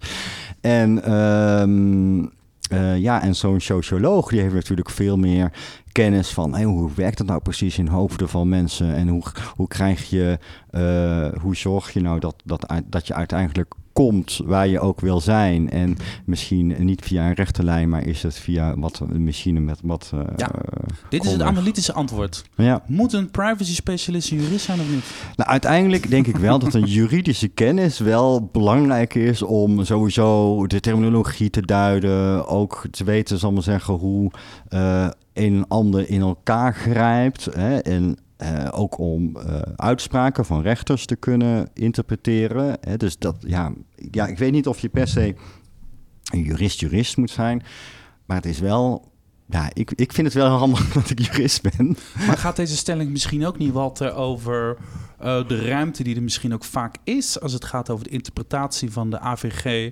En... 0.61 1.13
Um, 1.13 2.35
uh, 2.73 2.97
ja, 2.97 3.21
en 3.21 3.35
zo'n 3.35 3.59
socioloog 3.59 4.29
die 4.29 4.41
heeft 4.41 4.53
natuurlijk 4.53 4.89
veel 4.89 5.17
meer 5.17 5.51
kennis 5.91 6.29
van 6.29 6.63
hoe 6.63 6.91
werkt 6.95 7.17
het 7.17 7.27
nou 7.27 7.41
precies 7.41 7.77
in 7.77 7.87
hoofden 7.87 8.29
van 8.29 8.49
mensen? 8.49 8.95
En 8.95 9.07
hoe, 9.07 9.23
hoe 9.55 9.67
krijg 9.67 10.09
je, 10.09 10.39
uh, 10.71 11.41
hoe 11.41 11.55
zorg 11.55 11.91
je 11.91 12.01
nou 12.01 12.19
dat, 12.19 12.35
dat, 12.45 12.73
dat 12.85 13.07
je 13.07 13.13
uiteindelijk 13.13 13.73
komt 13.97 14.41
waar 14.45 14.67
je 14.67 14.79
ook 14.79 14.99
wil 14.99 15.21
zijn. 15.21 15.69
En 15.69 15.97
misschien 16.25 16.75
niet 16.79 17.01
via 17.01 17.27
een 17.27 17.33
rechte 17.33 17.63
lijn, 17.63 17.89
maar 17.89 18.05
is 18.05 18.23
het 18.23 18.39
via 18.39 18.79
wat 18.79 19.01
een 19.09 19.23
machine 19.23 19.59
met 19.59 19.79
wat. 19.83 20.11
Uh, 20.13 20.21
ja. 20.35 20.51
Dit 21.09 21.25
is 21.25 21.31
het 21.31 21.41
analytische 21.41 21.93
antwoord. 21.93 22.43
Ja. 22.55 22.83
Moet 22.87 23.13
een 23.13 23.31
privacy 23.31 23.73
specialist 23.73 24.31
een 24.31 24.41
jurist 24.41 24.65
zijn 24.65 24.79
of 24.79 24.89
niet? 24.89 25.03
Nou, 25.35 25.49
uiteindelijk 25.49 26.09
denk 26.09 26.27
ik 26.27 26.35
wel 26.35 26.59
dat 26.59 26.73
een 26.73 26.85
juridische 26.99 27.47
kennis 27.47 27.99
wel 27.99 28.49
belangrijk 28.51 29.15
is 29.15 29.41
om 29.41 29.85
sowieso 29.85 30.67
de 30.67 30.79
terminologie 30.79 31.49
te 31.49 31.65
duiden. 31.65 32.47
Ook 32.47 32.83
te 32.91 33.03
weten, 33.03 33.39
zal 33.39 33.51
maar 33.51 33.63
zeggen, 33.63 33.93
hoe 33.93 34.31
uh, 34.69 35.07
een 35.33 35.55
en 35.55 35.67
ander 35.67 36.09
in 36.09 36.21
elkaar 36.21 36.73
grijpt. 36.73 37.45
Hè, 37.45 37.77
en 37.77 38.17
uh, 38.43 38.67
ook 38.71 38.97
om 38.97 39.37
uh, 39.37 39.61
uitspraken 39.75 40.45
van 40.45 40.61
rechters 40.61 41.05
te 41.05 41.15
kunnen 41.15 41.69
interpreteren. 41.73 42.77
Hè, 42.81 42.97
dus 42.97 43.17
dat, 43.17 43.35
ja, 43.39 43.73
ja, 44.11 44.27
ik 44.27 44.37
weet 44.37 44.51
niet 44.51 44.67
of 44.67 44.79
je 44.79 44.89
per 44.89 45.07
se 45.07 45.35
een 46.31 46.41
jurist-jurist 46.41 47.17
moet 47.17 47.31
zijn. 47.31 47.63
Maar 48.25 48.37
het 48.37 48.45
is 48.45 48.59
wel 48.59 49.11
ja, 49.49 49.69
ik, 49.73 49.91
ik 49.91 50.13
vind 50.13 50.27
het 50.27 50.35
wel 50.35 50.49
handig 50.57 50.93
dat 50.93 51.09
ik 51.09 51.19
jurist 51.19 51.61
ben. 51.61 51.97
Maar 52.27 52.37
gaat 52.37 52.55
deze 52.55 52.77
stelling 52.77 53.11
misschien 53.11 53.45
ook 53.45 53.57
niet 53.57 53.73
wat 53.73 54.11
over 54.11 54.77
uh, 55.23 55.47
de 55.47 55.65
ruimte 55.65 56.03
die 56.03 56.15
er 56.15 56.23
misschien 56.23 56.53
ook 56.53 56.63
vaak 56.63 56.95
is 57.03 57.41
als 57.41 57.53
het 57.53 57.65
gaat 57.65 57.89
over 57.89 58.03
de 58.03 58.09
interpretatie 58.09 58.91
van 58.91 59.09
de 59.09 59.19
AVG? 59.19 59.91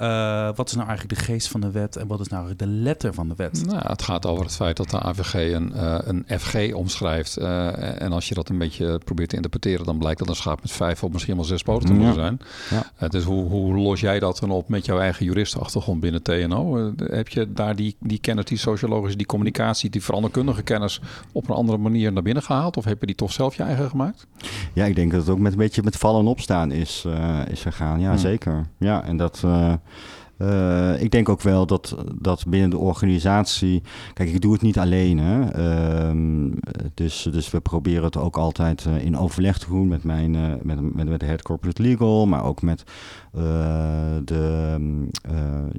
Uh, 0.00 0.48
wat 0.54 0.68
is 0.68 0.74
nou 0.74 0.88
eigenlijk 0.88 1.18
de 1.18 1.24
geest 1.24 1.48
van 1.48 1.60
de 1.60 1.70
wet 1.70 1.96
en 1.96 2.06
wat 2.06 2.20
is 2.20 2.28
nou 2.28 2.56
de 2.56 2.66
letter 2.66 3.14
van 3.14 3.28
de 3.28 3.34
wet? 3.36 3.66
Nou, 3.66 3.88
het 3.88 4.02
gaat 4.02 4.26
over 4.26 4.44
het 4.44 4.54
feit 4.54 4.76
dat 4.76 4.90
de 4.90 5.00
AVG 5.00 5.34
een, 5.34 5.72
uh, 5.74 5.98
een 6.02 6.24
FG 6.38 6.72
omschrijft. 6.74 7.36
en 7.36 8.12
als 8.12 8.28
je 8.28 8.34
dat 8.34 8.48
een 8.48 8.58
beetje 8.58 9.00
probeert 9.04 9.28
te 9.28 9.36
interpreteren, 9.36 9.86
dan 9.86 9.98
blijkt 9.98 10.18
dat 10.18 10.28
een 10.28 10.34
schaap 10.34 10.62
met 10.62 10.72
vijf 10.72 11.04
of 11.04 11.12
misschien 11.12 11.36
wel 11.36 11.44
zes 11.44 11.62
poten 11.62 11.86
te 11.86 11.94
moeten 11.94 12.14
zijn. 12.14 12.40
Ja. 12.98 13.08
dus 13.08 13.24
hoe, 13.24 13.48
hoe 13.48 13.74
los 13.74 14.00
jij 14.00 14.18
dat 14.18 14.38
dan 14.38 14.50
op 14.50 14.68
met 14.68 14.86
jouw 14.86 14.98
eigen 14.98 15.24
juristenachtergrond 15.24 16.00
binnen 16.00 16.22
TNO? 16.22 16.92
heb 16.96 17.28
je 17.28 17.52
daar 17.52 17.76
die, 17.76 17.96
die 18.00 18.18
kennis, 18.18 18.44
die 18.44 18.58
sociologische, 18.58 19.16
die 19.16 19.26
communicatie, 19.26 19.90
die 19.90 20.02
veranderkundige 20.02 20.62
kennis 20.62 21.00
op 21.32 21.48
een 21.48 21.54
andere 21.54 21.78
manier 21.78 22.12
naar 22.12 22.22
binnen 22.22 22.42
gehaald? 22.42 22.76
Of 22.76 22.84
heb 22.84 23.00
je 23.00 23.06
die 23.06 23.14
toch 23.14 23.32
zelf 23.32 23.56
je 23.56 23.62
eigen 23.62 23.88
gemaakt? 23.88 24.26
Ja, 24.72 24.84
ik 24.84 24.96
denk 24.96 25.10
dat 25.10 25.20
het 25.20 25.30
ook 25.30 25.38
met 25.38 25.52
een 25.52 25.58
beetje 25.58 25.82
met 25.82 25.96
vallen 25.96 26.20
en 26.20 26.26
opstaan 26.26 26.70
is, 26.70 27.06
is 27.50 27.62
gegaan. 27.62 28.00
Ja, 28.00 28.16
zeker. 28.16 28.66
Ja, 28.78 29.04
en 29.04 29.16
dat... 29.16 29.42
Uh, 30.38 31.02
ik 31.02 31.10
denk 31.10 31.28
ook 31.28 31.40
wel 31.40 31.66
dat, 31.66 31.96
dat 32.20 32.44
binnen 32.46 32.70
de 32.70 32.78
organisatie. 32.78 33.82
Kijk, 34.12 34.28
ik 34.28 34.40
doe 34.40 34.52
het 34.52 34.62
niet 34.62 34.78
alleen. 34.78 35.18
Hè. 35.18 35.58
Uh, 36.10 36.50
dus, 36.94 37.28
dus 37.32 37.50
we 37.50 37.60
proberen 37.60 38.04
het 38.04 38.16
ook 38.16 38.36
altijd 38.36 38.84
uh, 38.84 39.04
in 39.04 39.18
overleg 39.18 39.58
te 39.58 39.66
doen 39.68 39.88
met, 39.88 40.04
mijn, 40.04 40.30
met, 40.62 40.94
met, 40.94 41.08
met 41.08 41.20
de 41.20 41.26
head 41.26 41.42
corporate 41.42 41.82
legal, 41.82 42.26
maar 42.26 42.44
ook 42.44 42.62
met 42.62 42.84
de 44.24 45.08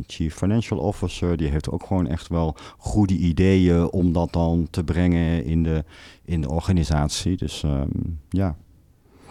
chief 0.08 0.36
financial 0.36 0.80
officer. 0.80 1.38
Die 1.38 1.50
heeft 1.50 1.70
ook 1.70 1.86
gewoon 1.86 2.08
echt 2.08 2.28
wel 2.28 2.56
goede 2.78 3.16
ideeën 3.16 3.92
om 3.92 4.14
dat 4.14 4.34
dan 4.34 4.68
te 4.70 4.84
brengen 4.84 5.46
in 5.46 5.64
de, 5.64 5.84
in 6.26 6.42
de 6.42 6.50
organisatie. 6.50 7.38
Dus 7.38 7.64
um, 7.64 8.20
ja. 8.30 8.56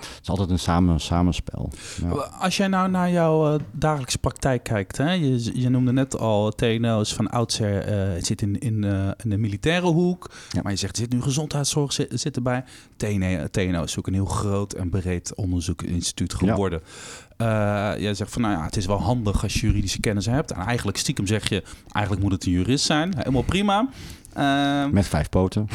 Het 0.05 0.23
is 0.23 0.29
altijd 0.29 0.51
een 0.51 0.59
samen, 0.59 1.01
samenspel. 1.01 1.71
Ja. 2.03 2.09
Als 2.39 2.57
jij 2.57 2.69
nou 2.69 2.91
naar 2.91 3.11
jouw 3.11 3.55
uh, 3.55 3.61
dagelijkse 3.71 4.19
praktijk 4.19 4.63
kijkt, 4.63 4.97
hè? 4.97 5.13
Je, 5.13 5.61
je 5.61 5.69
noemde 5.69 5.93
net 5.93 6.19
al 6.19 6.51
TNO's 6.51 7.15
van 7.15 7.31
oudsher, 7.31 7.89
uh, 7.89 8.15
het 8.15 8.27
zit 8.27 8.43
in, 8.43 8.59
in, 8.59 8.83
uh, 8.83 9.11
in 9.23 9.31
de 9.31 9.39
militaire 9.39 9.87
hoek, 9.87 10.31
ja. 10.51 10.63
maar 10.63 10.73
je 10.73 10.79
zegt 10.79 10.97
er 10.97 11.03
zit 11.03 11.13
nu 11.13 11.23
gezondheidszorg 11.23 11.93
zit, 11.93 12.21
zit 12.21 12.37
erbij. 12.37 12.65
TNO, 12.97 13.47
TNO 13.51 13.83
is 13.83 13.99
ook 13.99 14.07
een 14.07 14.15
heel 14.15 14.25
groot 14.25 14.73
en 14.73 14.91
breed 14.91 15.35
onderzoekinstituut 15.35 16.35
geworden. 16.35 16.81
Ja. 17.37 17.99
jij 17.99 18.15
zegt 18.15 18.33
van 18.33 18.43
nou 18.43 18.55
ja, 18.55 18.65
het 18.65 18.77
is 18.77 18.87
wel 18.87 19.01
handig 19.01 19.43
als 19.43 19.55
je 19.55 19.67
juridische 19.67 20.01
kennis 20.01 20.27
hebt. 20.27 20.53
En 20.53 20.61
eigenlijk 20.61 20.99
stiekem 20.99 21.27
zeg 21.27 21.49
je, 21.49 21.63
eigenlijk 21.93 22.25
moet 22.25 22.33
het 22.33 22.47
een 22.47 22.53
jurist 22.53 22.85
zijn. 22.85 23.17
Helemaal 23.17 23.43
prima. 23.43 23.89
Uh, 24.39 24.87
met 24.87 25.09
vijf 25.09 25.29
poten. 25.29 25.69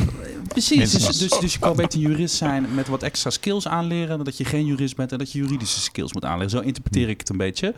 Precies, 0.47 0.91
dus, 0.91 1.17
dus, 1.17 1.39
dus, 1.39 1.53
je 1.53 1.59
kan 1.59 1.75
beter 1.75 1.99
jurist 1.99 2.35
zijn 2.35 2.65
met 2.73 2.87
wat 2.87 3.03
extra 3.03 3.29
skills 3.29 3.67
aanleren... 3.67 4.15
dan 4.15 4.25
dat 4.25 4.37
je 4.37 4.45
geen 4.45 4.65
jurist 4.65 4.95
bent 4.95 5.11
en 5.11 5.17
dat 5.17 5.31
je 5.31 5.39
juridische 5.39 5.79
skills 5.79 6.13
moet 6.13 6.25
aanleren. 6.25 6.49
Zo 6.49 6.59
interpreteer 6.59 7.09
ik 7.09 7.19
het 7.19 7.29
een 7.29 7.37
beetje. 7.37 7.73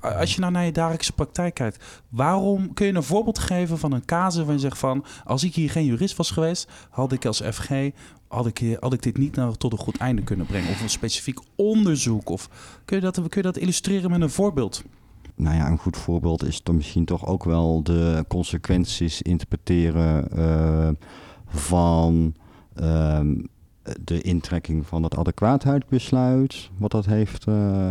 Als 0.00 0.34
je 0.34 0.40
nou 0.40 0.52
naar 0.52 0.64
je 0.64 0.72
dagelijkse 0.72 1.12
praktijk 1.12 1.54
kijkt... 1.54 1.84
waarom 2.08 2.74
kun 2.74 2.86
je 2.86 2.94
een 2.94 3.02
voorbeeld 3.02 3.38
geven 3.38 3.78
van 3.78 3.92
een 3.92 4.04
casus 4.04 4.44
waar 4.44 4.54
je 4.54 4.60
zegt 4.60 4.78
van... 4.78 5.04
als 5.24 5.44
ik 5.44 5.54
hier 5.54 5.70
geen 5.70 5.84
jurist 5.84 6.16
was 6.16 6.30
geweest, 6.30 6.68
had 6.90 7.12
ik 7.12 7.24
als 7.24 7.40
FG... 7.52 7.70
Had 8.28 8.46
ik, 8.46 8.76
had 8.80 8.92
ik 8.92 9.02
dit 9.02 9.16
niet 9.18 9.36
nou 9.36 9.56
tot 9.56 9.72
een 9.72 9.78
goed 9.78 9.96
einde 9.96 10.22
kunnen 10.22 10.46
brengen? 10.46 10.70
Of 10.70 10.80
een 10.80 10.90
specifiek 10.90 11.38
onderzoek? 11.56 12.28
Of 12.28 12.48
kun 12.84 12.96
je 12.96 13.02
dat, 13.02 13.14
kun 13.14 13.28
je 13.30 13.42
dat 13.42 13.56
illustreren 13.56 14.10
met 14.10 14.20
een 14.20 14.30
voorbeeld? 14.30 14.82
Nou 15.36 15.56
ja, 15.56 15.70
een 15.70 15.78
goed 15.78 15.96
voorbeeld 15.96 16.44
is 16.44 16.62
dan 16.62 16.76
misschien 16.76 17.04
toch 17.04 17.26
ook 17.26 17.44
wel 17.44 17.82
de 17.82 18.24
consequenties 18.28 19.22
interpreteren 19.22 20.28
uh, 20.38 20.88
van 21.46 22.34
uh, 22.80 23.20
de 24.04 24.20
intrekking 24.20 24.86
van 24.86 25.02
het 25.02 25.16
adequaatheidsbesluit. 25.16 26.70
Wat 26.78 26.90
dat 26.90 27.06
heeft 27.06 27.46
uh, 27.46 27.90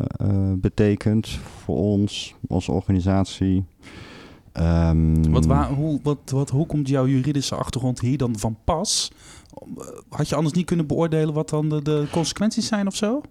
betekend 0.56 1.28
voor 1.28 1.78
ons 1.78 2.36
als 2.48 2.70
organisatie. 2.70 3.66
Um, 4.60 5.32
wat, 5.32 5.46
waar, 5.46 5.70
hoe, 5.70 6.00
wat, 6.04 6.18
wat, 6.26 6.50
hoe 6.50 6.66
komt 6.66 6.88
jouw 6.88 7.08
juridische 7.08 7.56
achtergrond 7.56 8.00
hier 8.00 8.18
dan 8.18 8.40
van 8.40 8.58
pas? 8.64 9.12
Had 10.10 10.30
je 10.30 10.36
anders 10.36 10.56
niet 10.56 10.66
kunnen 10.66 10.88
beoordelen 10.88 11.34
wat 11.34 11.50
dan 11.50 11.70
de, 11.70 11.82
de 11.82 12.08
consequenties 12.12 12.68
zijn 12.68 12.88
of 12.88 12.96
zo? 12.96 13.22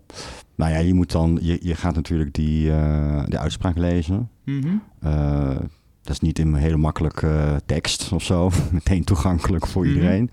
Nou 0.55 0.73
ja, 0.73 0.79
je 0.79 0.95
moet 0.95 1.13
dan, 1.13 1.39
je, 1.43 1.59
je 1.63 1.75
gaat 1.75 1.95
natuurlijk 1.95 2.35
die, 2.35 2.67
uh, 2.67 3.23
de 3.27 3.39
uitspraak 3.39 3.79
lezen. 3.79 4.31
Mm 4.45 4.63
-hmm. 4.63 4.83
uh, 5.05 5.57
dat 6.03 6.13
is 6.13 6.21
niet 6.21 6.39
in 6.39 6.47
een 6.47 6.55
hele 6.55 6.77
makkelijke 6.77 7.63
tekst 7.67 8.13
of 8.13 8.23
zo, 8.23 8.51
meteen 8.73 9.05
toegankelijk 9.05 9.67
voor 9.67 9.83
mm 9.83 9.89
-hmm. 9.89 9.97
iedereen. 9.97 10.31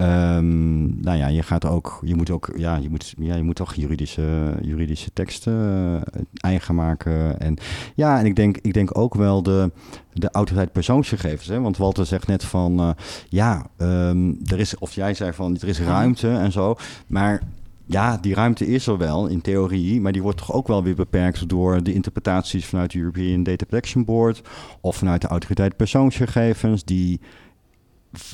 Um, 0.00 1.00
nou 1.02 1.18
ja, 1.18 1.26
je 1.26 1.42
gaat 1.42 1.64
ook, 1.64 2.00
je 2.04 2.14
moet 2.14 2.30
ook, 2.30 2.52
ja, 2.56 2.76
je 2.76 2.90
moet, 2.90 3.14
ja, 3.18 3.34
je 3.34 3.42
moet 3.42 3.56
toch 3.56 3.74
juridische, 3.74 4.54
juridische 4.62 5.12
teksten 5.12 5.52
uh, 5.54 6.22
eigen 6.34 6.74
maken. 6.74 7.40
En 7.40 7.56
ja, 7.94 8.18
en 8.18 8.26
ik 8.26 8.36
denk, 8.36 8.56
ik 8.56 8.72
denk 8.72 8.98
ook 8.98 9.14
wel 9.14 9.42
de, 9.42 9.70
de 10.12 10.30
autoriteit 10.30 10.72
persoonsgegevens. 10.72 11.46
Hè? 11.46 11.60
Want 11.60 11.76
Walter 11.76 12.06
zegt 12.06 12.26
net 12.26 12.44
van, 12.44 12.80
uh, 12.80 12.90
ja, 13.28 13.66
um, 13.76 14.38
er 14.44 14.58
is, 14.58 14.78
of 14.78 14.94
jij 14.94 15.14
zei 15.14 15.32
van, 15.32 15.56
er 15.60 15.68
is 15.68 15.80
ruimte 15.80 16.28
en 16.30 16.52
zo. 16.52 16.76
Maar 17.06 17.42
ja, 17.86 18.16
die 18.16 18.34
ruimte 18.34 18.66
is 18.66 18.86
er 18.86 18.98
wel 18.98 19.26
in 19.26 19.40
theorie, 19.40 20.00
maar 20.00 20.12
die 20.12 20.22
wordt 20.22 20.38
toch 20.38 20.52
ook 20.52 20.68
wel 20.68 20.82
weer 20.82 20.94
beperkt 20.94 21.48
door 21.48 21.82
de 21.82 21.92
interpretaties 21.92 22.66
vanuit 22.66 22.92
de 22.92 22.98
European 22.98 23.42
Data 23.42 23.64
Protection 23.64 24.04
Board 24.04 24.42
of 24.80 24.96
vanuit 24.96 25.20
de 25.20 25.28
autoriteit 25.28 25.76
persoonsgegevens, 25.76 26.84
die 26.84 27.20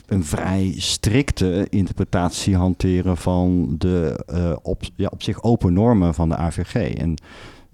een 0.06 0.24
vrij 0.24 0.74
strikte 0.76 1.66
interpretatie 1.70 2.56
hanteren 2.56 3.16
van 3.16 3.74
de 3.78 4.24
uh, 4.32 4.56
op, 4.62 4.82
ja, 4.94 5.08
op 5.12 5.22
zich 5.22 5.42
open 5.42 5.72
normen 5.72 6.14
van 6.14 6.28
de 6.28 6.36
AVG. 6.36 6.94
En 6.94 7.14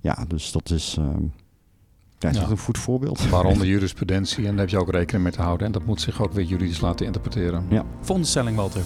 ja, 0.00 0.24
dus 0.28 0.52
dat 0.52 0.70
is. 0.70 0.96
Uh, 0.98 1.06
ja, 2.18 2.28
is 2.28 2.36
ja. 2.36 2.48
een 2.48 2.58
goed 2.58 2.78
voorbeeld. 2.78 3.28
Waaronder 3.28 3.66
jurisprudentie, 3.74 4.44
en 4.44 4.50
daar 4.50 4.60
heb 4.60 4.68
je 4.68 4.78
ook 4.78 4.90
rekening 4.90 5.22
mee 5.24 5.32
te 5.32 5.42
houden. 5.42 5.66
En 5.66 5.72
dat 5.72 5.84
moet 5.84 6.00
zich 6.00 6.22
ook 6.22 6.32
weer 6.32 6.44
juridisch 6.44 6.80
laten 6.80 7.06
interpreteren. 7.06 7.66
Ja. 7.68 7.84
Volgende 8.00 8.28
stelling, 8.28 8.56
Walter. 8.56 8.82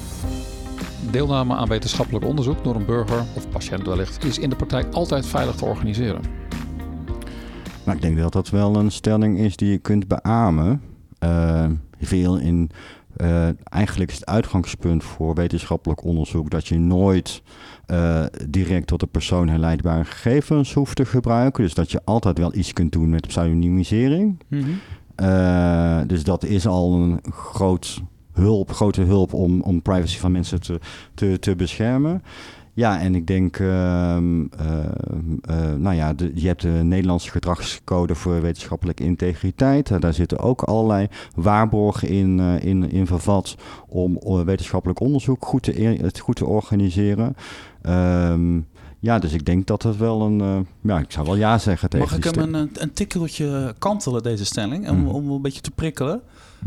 Deelname 1.11 1.55
aan 1.55 1.69
wetenschappelijk 1.69 2.25
onderzoek 2.25 2.65
door 2.65 2.75
een 2.75 2.85
burger 2.85 3.25
of 3.35 3.49
patiënt 3.49 3.87
wellicht 3.87 4.25
is 4.25 4.39
in 4.39 4.51
de 4.51 4.57
praktijk 4.57 4.95
altijd 4.95 5.27
veilig 5.27 5.55
te 5.55 5.65
organiseren. 5.65 6.23
Nou, 7.85 7.97
ik 7.97 8.03
denk 8.03 8.19
dat 8.19 8.33
dat 8.33 8.51
wel 8.51 8.77
een 8.77 8.93
stelling 8.93 9.39
is 9.39 9.57
die 9.57 9.71
je 9.71 9.79
kunt 9.79 10.09
beamen. 10.09 10.83
Uh, 11.21 11.67
veel 12.01 12.39
in 12.39 12.71
uh, 13.17 13.49
eigenlijk 13.65 14.11
is 14.11 14.17
het 14.17 14.27
uitgangspunt 14.27 15.05
voor 15.05 15.35
wetenschappelijk 15.35 16.05
onderzoek 16.05 16.51
dat 16.51 16.67
je 16.67 16.79
nooit 16.79 17.43
uh, 17.87 18.25
direct 18.49 18.87
tot 18.87 19.01
de 19.01 19.07
persoon 19.07 19.49
herleidbare 19.49 20.05
gegevens 20.05 20.75
hoeft 20.75 20.97
te 20.97 21.05
gebruiken. 21.05 21.63
Dus 21.63 21.75
dat 21.75 21.91
je 21.91 22.01
altijd 22.05 22.39
wel 22.39 22.55
iets 22.55 22.73
kunt 22.73 22.93
doen 22.93 23.11
met 23.11 23.27
pseudonymisering. 23.27 24.43
Mm 24.49 24.61
-hmm. 24.61 24.81
uh, 25.27 26.01
dus 26.07 26.25
dat 26.25 26.45
is 26.45 26.67
al 26.67 26.95
een 26.95 27.21
groot 27.33 28.03
hulp, 28.33 28.73
grote 28.73 29.03
hulp 29.03 29.33
om, 29.33 29.61
om 29.61 29.83
privacy 29.83 30.19
van 30.19 30.33
mensen 30.33 30.61
te, 30.61 30.79
te, 31.15 31.39
te 31.39 31.57
beschermen. 31.57 32.23
Ja, 32.77 33.01
en 33.01 33.15
ik 33.15 33.27
denk, 33.27 33.59
uh, 33.59 33.69
uh, 33.69 34.19
uh, 35.51 35.75
nou 35.79 35.95
ja, 35.95 36.13
de, 36.13 36.31
je 36.35 36.47
hebt 36.47 36.63
de 36.63 36.69
Nederlandse 36.69 37.31
gedragscode 37.31 38.15
voor 38.15 38.41
wetenschappelijke 38.43 39.05
integriteit. 39.05 40.01
daar 40.01 40.15
zitten 40.15 40.39
ook 40.39 40.63
allerlei 40.63 41.09
waarborgen 41.35 42.09
in, 42.09 42.41
in, 42.41 42.91
in 42.91 43.07
vervat 43.07 43.57
om 43.89 44.19
wetenschappelijk 44.45 45.01
onderzoek 45.01 45.45
goed 45.45 45.63
te, 45.63 45.73
het 46.03 46.19
goed 46.19 46.37
te 46.37 46.47
organiseren. 46.47 47.37
Um, 47.83 48.67
ja, 48.99 49.19
dus 49.19 49.33
ik 49.33 49.45
denk 49.45 49.67
dat 49.67 49.83
het 49.83 49.97
wel 49.97 50.23
een. 50.23 50.67
ja, 50.81 50.99
ik 50.99 51.13
zou 51.13 51.27
wel 51.27 51.37
ja 51.37 51.59
zeggen 51.59 51.89
tegen 51.89 52.09
Mag 52.09 52.17
ik 52.17 52.35
hem 52.35 52.55
een, 52.55 52.71
een 52.75 52.93
tikkeltje 52.93 53.75
kantelen, 53.79 54.23
deze 54.23 54.45
stelling, 54.45 54.91
om, 54.91 54.99
mm. 54.99 55.09
om 55.09 55.31
een 55.31 55.43
beetje 55.43 55.61
te 55.61 55.71
prikkelen? 55.71 56.23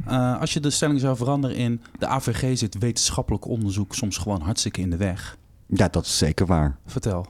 Uh, 0.07 0.39
als 0.39 0.53
je 0.53 0.59
de 0.59 0.69
stelling 0.69 0.99
zou 0.99 1.17
veranderen 1.17 1.57
in 1.57 1.81
de 1.99 2.07
AVG 2.07 2.57
zit 2.57 2.77
wetenschappelijk 2.77 3.47
onderzoek 3.47 3.95
soms 3.95 4.17
gewoon 4.17 4.41
hartstikke 4.41 4.81
in 4.81 4.89
de 4.89 4.97
weg. 4.97 5.37
Ja, 5.73 5.87
dat 5.87 6.05
is 6.05 6.17
zeker 6.17 6.45
waar. 6.45 6.77
Vertel. 6.85 7.25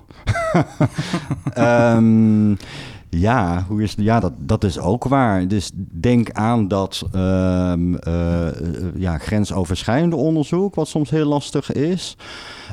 um, 1.57 2.57
ja, 3.09 3.65
hoe 3.67 3.83
is, 3.83 3.93
ja 3.97 4.19
dat, 4.19 4.33
dat 4.37 4.63
is 4.63 4.79
ook 4.79 5.03
waar. 5.03 5.47
Dus 5.47 5.71
denk 5.91 6.31
aan 6.31 6.67
dat 6.67 7.03
um, 7.15 7.93
uh, 7.93 8.47
ja, 8.95 9.17
grensoverschrijdende 9.17 10.15
onderzoek, 10.15 10.75
wat 10.75 10.87
soms 10.87 11.09
heel 11.09 11.25
lastig 11.25 11.71
is. 11.71 12.17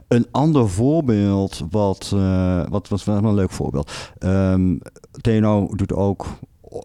Een 0.09 0.26
ander 0.31 0.68
voorbeeld, 0.68 1.62
wat, 1.70 2.12
uh, 2.14 2.62
wat 2.68 2.88
was 2.88 3.05
wel 3.05 3.16
een 3.16 3.35
leuk 3.35 3.50
voorbeeld. 3.50 3.92
Um, 4.18 4.81
TNO 5.20 5.68
doet 5.74 5.92
ook 5.92 6.26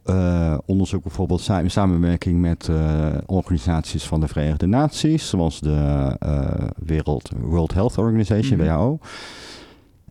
uh, 0.06 0.58
onderzoek 0.66 1.04
bijvoorbeeld 1.04 1.50
in 1.50 1.72
samenwerking 1.72 2.42
met 2.42 2.68
uh, 2.68 3.08
organisaties 3.26 4.04
van 4.04 4.20
de 4.20 4.28
Verenigde 4.28 4.66
Naties, 4.66 5.30
zoals 5.30 5.60
de 5.60 6.18
uh, 6.26 6.70
Wereld, 6.76 7.32
World 7.42 7.74
Health 7.74 7.98
Organization, 7.98 8.60
mm 8.60 8.66
-hmm. 8.66 8.76
WHO. 8.76 9.00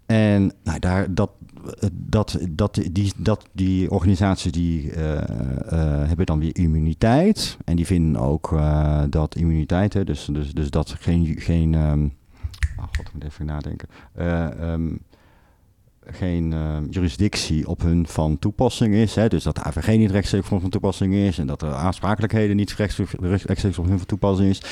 En 0.06 0.52
nou, 0.62 0.78
daar, 0.78 1.14
dat, 1.14 1.30
dat, 1.92 2.38
dat, 2.50 2.80
die, 2.92 3.12
dat, 3.16 3.44
die 3.52 3.90
organisaties 3.90 4.52
die, 4.52 4.90
hebben 6.06 6.26
dan 6.26 6.38
weer 6.38 6.56
immuniteit. 6.56 7.56
En 7.64 7.76
die 7.76 7.86
vinden 7.86 8.20
ook 8.22 8.60
dat 9.10 9.36
immuniteit, 9.36 9.92
hè, 9.92 10.04
dus, 10.04 10.28
dus, 10.32 10.52
dus 10.52 10.70
dat 10.70 10.94
geen. 10.98 11.34
geen 11.38 11.74
um, 11.74 12.12
oh 12.76 12.84
god, 12.84 13.06
ik 13.06 13.12
moet 13.12 13.24
even 13.24 13.46
nadenken. 13.46 13.88
Um, 14.18 15.00
geen 16.12 16.52
uh, 16.52 16.76
jurisdictie 16.90 17.68
op 17.68 17.82
hun 17.82 18.06
van 18.06 18.38
toepassing 18.38 18.94
is. 18.94 19.14
Hè, 19.14 19.28
dus 19.28 19.42
dat 19.42 19.54
de 19.54 19.62
AVG 19.62 19.96
niet 19.96 20.10
rechtstreeks 20.10 20.46
van 20.46 20.68
toepassing 20.68 21.14
is. 21.14 21.38
En 21.38 21.46
dat 21.46 21.60
de 21.60 21.66
aansprakelijkheden 21.66 22.56
niet 22.56 22.72
rechtstreeks 22.72 23.78
op 23.78 23.86
hun 23.86 23.98
van 23.98 24.06
toepassing 24.06 24.50
is. 24.50 24.62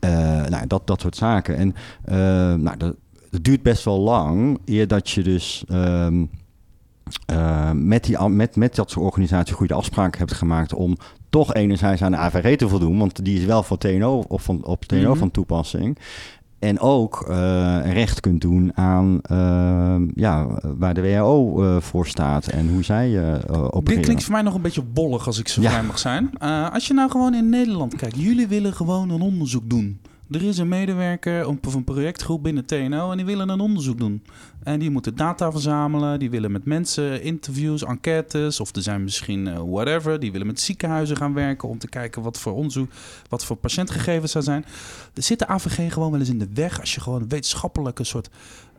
Uh, 0.00 0.10
nou, 0.46 0.66
dat, 0.66 0.86
dat 0.86 1.00
soort 1.00 1.16
zaken. 1.16 1.56
En 1.56 1.74
uh, 2.08 2.14
nou, 2.62 2.76
dat, 2.76 2.96
dat, 3.30 3.44
duurt 3.44 3.62
best 3.62 3.84
wel 3.84 4.00
lang 4.00 4.58
eer 4.64 4.88
dat 4.88 5.10
je 5.10 5.22
dus. 5.22 5.64
Um, 5.70 6.30
met, 7.74 8.04
die, 8.04 8.28
met, 8.28 8.56
met 8.56 8.74
dat 8.74 8.90
soort 8.90 9.06
organisatie 9.06 9.54
goede 9.54 9.74
afspraken 9.74 10.18
hebt 10.18 10.32
gemaakt 10.32 10.74
om 10.74 10.96
toch 11.30 11.54
enerzijds 11.54 12.02
aan 12.02 12.10
de 12.10 12.16
AVG 12.16 12.56
te 12.56 12.68
voldoen, 12.68 12.98
want 12.98 13.24
die 13.24 13.38
is 13.38 13.44
wel 13.44 13.62
voor 13.62 13.78
TNO 13.78 14.24
of 14.28 14.42
van, 14.42 14.64
op 14.64 14.84
TNO 14.84 14.98
mm 14.98 15.04
-hmm. 15.04 15.16
van 15.16 15.30
toepassing. 15.30 15.98
En 16.62 16.80
ook 16.80 17.26
uh, 17.28 17.92
recht 17.92 18.20
kunt 18.20 18.40
doen 18.40 18.76
aan 18.76 19.20
uh, 19.32 19.96
ja, 20.14 20.46
waar 20.78 20.94
de 20.94 21.00
WHO 21.00 21.62
uh, 21.62 21.80
voor 21.80 22.06
staat 22.06 22.46
en 22.46 22.68
hoe 22.68 22.84
zij 22.84 23.18
opereren. 23.48 23.84
Dit 23.84 24.00
klinkt 24.00 24.24
voor 24.24 24.32
mij 24.32 24.42
nog 24.42 24.54
een 24.54 24.62
beetje 24.62 24.82
bollig 24.82 25.26
als 25.26 25.38
ik 25.38 25.48
zo 25.48 25.62
vrij 25.62 25.82
mag 25.82 25.98
zijn. 25.98 26.38
als 26.72 26.86
je 26.86 26.94
nou 26.94 27.10
gewoon 27.10 27.34
in 27.34 27.48
Nederland 27.48 27.96
kijkt, 27.96 28.16
jullie 28.16 28.46
willen 28.46 28.72
gewoon 28.72 29.10
een 29.10 29.20
onderzoek 29.20 29.70
doen. 29.70 30.00
Er 30.30 30.42
is 30.42 30.58
een 30.58 30.68
medewerker 30.68 31.48
of 31.48 31.74
een 31.74 31.84
projectgroep 31.84 32.42
binnen 32.42 32.64
TNO 32.64 33.10
en 33.10 33.16
die 33.16 33.26
willen 33.26 33.48
een 33.48 33.60
onderzoek 33.60 33.98
doen. 33.98 34.22
En 34.62 34.78
die 34.78 34.90
moeten 34.90 35.16
data 35.16 35.50
verzamelen, 35.50 36.18
die 36.18 36.30
willen 36.30 36.52
met 36.52 36.64
mensen 36.64 37.22
interviews, 37.22 37.84
enquêtes 37.84 38.60
of 38.60 38.76
er 38.76 38.82
zijn 38.82 39.04
misschien 39.04 39.46
uh, 39.46 39.60
whatever. 39.66 40.20
Die 40.20 40.32
willen 40.32 40.46
met 40.46 40.60
ziekenhuizen 40.60 41.16
gaan 41.16 41.34
werken 41.34 41.68
om 41.68 41.78
te 41.78 41.88
kijken 41.88 42.22
wat 42.22 42.38
voor 42.38 42.54
onderzoek, 42.54 42.90
wat 43.28 43.44
voor 43.44 43.56
patiëntgegevens 43.56 44.34
er 44.34 44.42
zijn. 44.42 44.64
Er 45.14 45.22
zit 45.22 45.38
de 45.38 45.46
AVG 45.46 45.92
gewoon 45.92 46.10
wel 46.10 46.20
eens 46.20 46.28
in 46.28 46.38
de 46.38 46.48
weg 46.54 46.80
als 46.80 46.94
je 46.94 47.00
gewoon 47.00 47.22
een 47.22 47.28
wetenschappelijke 47.28 48.04
soort 48.04 48.30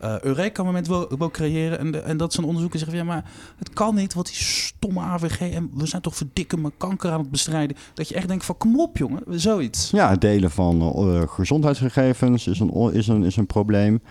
uh, 0.03 0.19
Eureka-moment 0.19 0.87
wil, 0.87 1.07
wil, 1.17 1.31
creëren. 1.31 1.79
En, 1.79 2.05
en 2.05 2.17
dat 2.17 2.33
zo'n 2.33 2.45
onderzoeker 2.45 2.79
zegt, 2.79 2.91
ja, 2.91 3.03
maar 3.03 3.25
het 3.57 3.69
kan 3.69 3.95
niet, 3.95 4.13
wat 4.13 4.25
die 4.25 4.35
stomme 4.35 4.99
AVG... 4.99 5.53
en 5.53 5.69
we 5.73 5.85
zijn 5.85 6.01
toch 6.01 6.15
verdikken 6.15 6.61
met 6.61 6.71
kanker 6.77 7.11
aan 7.11 7.19
het 7.19 7.31
bestrijden. 7.31 7.77
Dat 7.93 8.07
je 8.07 8.15
echt 8.15 8.27
denkt 8.27 8.45
van, 8.45 8.57
kom 8.57 8.79
op 8.79 8.97
jongen, 8.97 9.23
zoiets. 9.27 9.91
Ja, 9.91 10.09
het 10.09 10.21
delen 10.21 10.51
van 10.51 10.93
uh, 10.95 11.21
gezondheidsgegevens 11.27 12.47
is 12.47 12.59
een, 12.59 12.93
is 12.93 13.07
een, 13.07 13.23
is 13.23 13.35
een 13.35 13.45
probleem. 13.45 14.01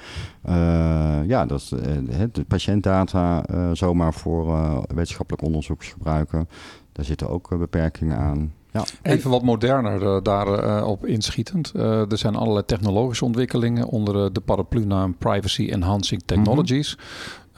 Uh, 0.49 1.21
ja, 1.27 1.47
dat 1.47 1.69
de 2.33 2.45
patiëntdata 2.49 3.45
zomaar 3.73 4.15
voor 4.15 4.47
wetenschappelijk 4.95 5.43
onderzoek 5.45 5.85
gebruiken. 5.85 6.49
Daar 6.93 7.05
zitten 7.05 7.29
ook 7.29 7.59
beperkingen 7.59 8.17
aan. 8.17 8.53
Ja. 8.71 8.85
Even 9.03 9.31
wat 9.31 9.43
moderner 9.43 10.03
uh, 10.03 10.17
daarop 10.23 11.07
inschietend. 11.07 11.73
er 11.75 12.19
zijn 12.19 12.35
allerlei 12.35 12.65
technologische 12.65 13.25
ontwikkelingen 13.25 13.87
onder 13.87 14.33
de 14.33 14.41
paraplu-naam 14.41 15.17
Privacy 15.17 15.69
Enhancing 15.71 16.23
Technologies. 16.27 16.99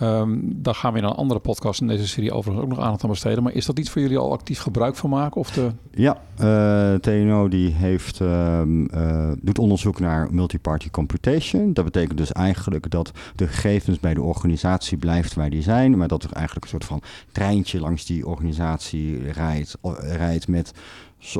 Um, 0.03 0.53
daar 0.63 0.75
gaan 0.75 0.93
we 0.93 0.99
in 0.99 1.05
een 1.05 1.11
andere 1.11 1.41
podcast 1.41 1.81
in 1.81 1.87
deze 1.87 2.09
serie 2.09 2.33
overigens 2.33 2.65
ook 2.65 2.71
nog 2.71 2.81
aandacht 2.85 3.03
aan 3.05 3.11
besteden. 3.11 3.43
Maar 3.43 3.53
is 3.53 3.67
dat 3.67 3.79
iets 3.79 3.91
voor 3.91 4.03
jullie 4.03 4.19
al 4.19 4.33
actief 4.33 4.61
gebruik 4.61 4.97
van 4.97 5.11
maken? 5.11 5.41
Of 5.41 5.51
de... 5.51 5.71
Ja, 5.91 6.21
uh, 6.41 6.95
TNO 6.95 7.49
die 7.49 7.73
heeft, 7.73 8.21
uh, 8.21 8.61
uh, 8.67 9.33
doet 9.41 9.59
onderzoek 9.59 10.01
naar 10.01 10.29
multiparty 10.31 10.91
computation. 10.91 11.73
Dat 11.73 11.85
betekent 11.85 12.19
dus 12.19 12.33
eigenlijk 12.33 12.91
dat 12.91 13.13
de 13.37 13.47
gegevens 13.47 14.01
bij 14.01 14.15
de 14.15 14.23
organisatie 14.23 14.97
blijft 14.97 15.35
waar 15.35 15.51
die 15.51 15.63
zijn. 15.63 15.99
Maar 15.99 16.09
dat 16.09 16.23
er 16.23 16.33
eigenlijk 16.33 16.65
een 16.65 16.71
soort 16.71 16.85
van 16.85 17.03
treintje 17.33 17.81
langs 17.81 18.07
die 18.07 18.27
organisatie 18.27 19.33
rijdt, 19.33 19.77
rijdt 20.01 20.49
met 20.49 20.73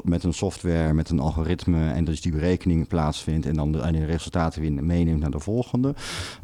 met 0.03 0.25
een 0.25 0.35
software, 0.35 0.93
met 0.93 1.11
een 1.11 1.21
algoritme 1.21 1.91
en 1.91 2.05
dus 2.05 2.21
die 2.21 2.33
berekening 2.33 2.89
plaatsvindt 2.89 3.47
en 3.47 3.55
dan 3.55 3.73
de, 3.73 3.81
en 3.81 3.93
de 3.93 4.05
resultaten 4.05 4.61
weer 4.61 4.73
meeneemt 4.73 5.21
naar 5.21 5.31
de 5.31 5.41
volgende. 5.41 5.95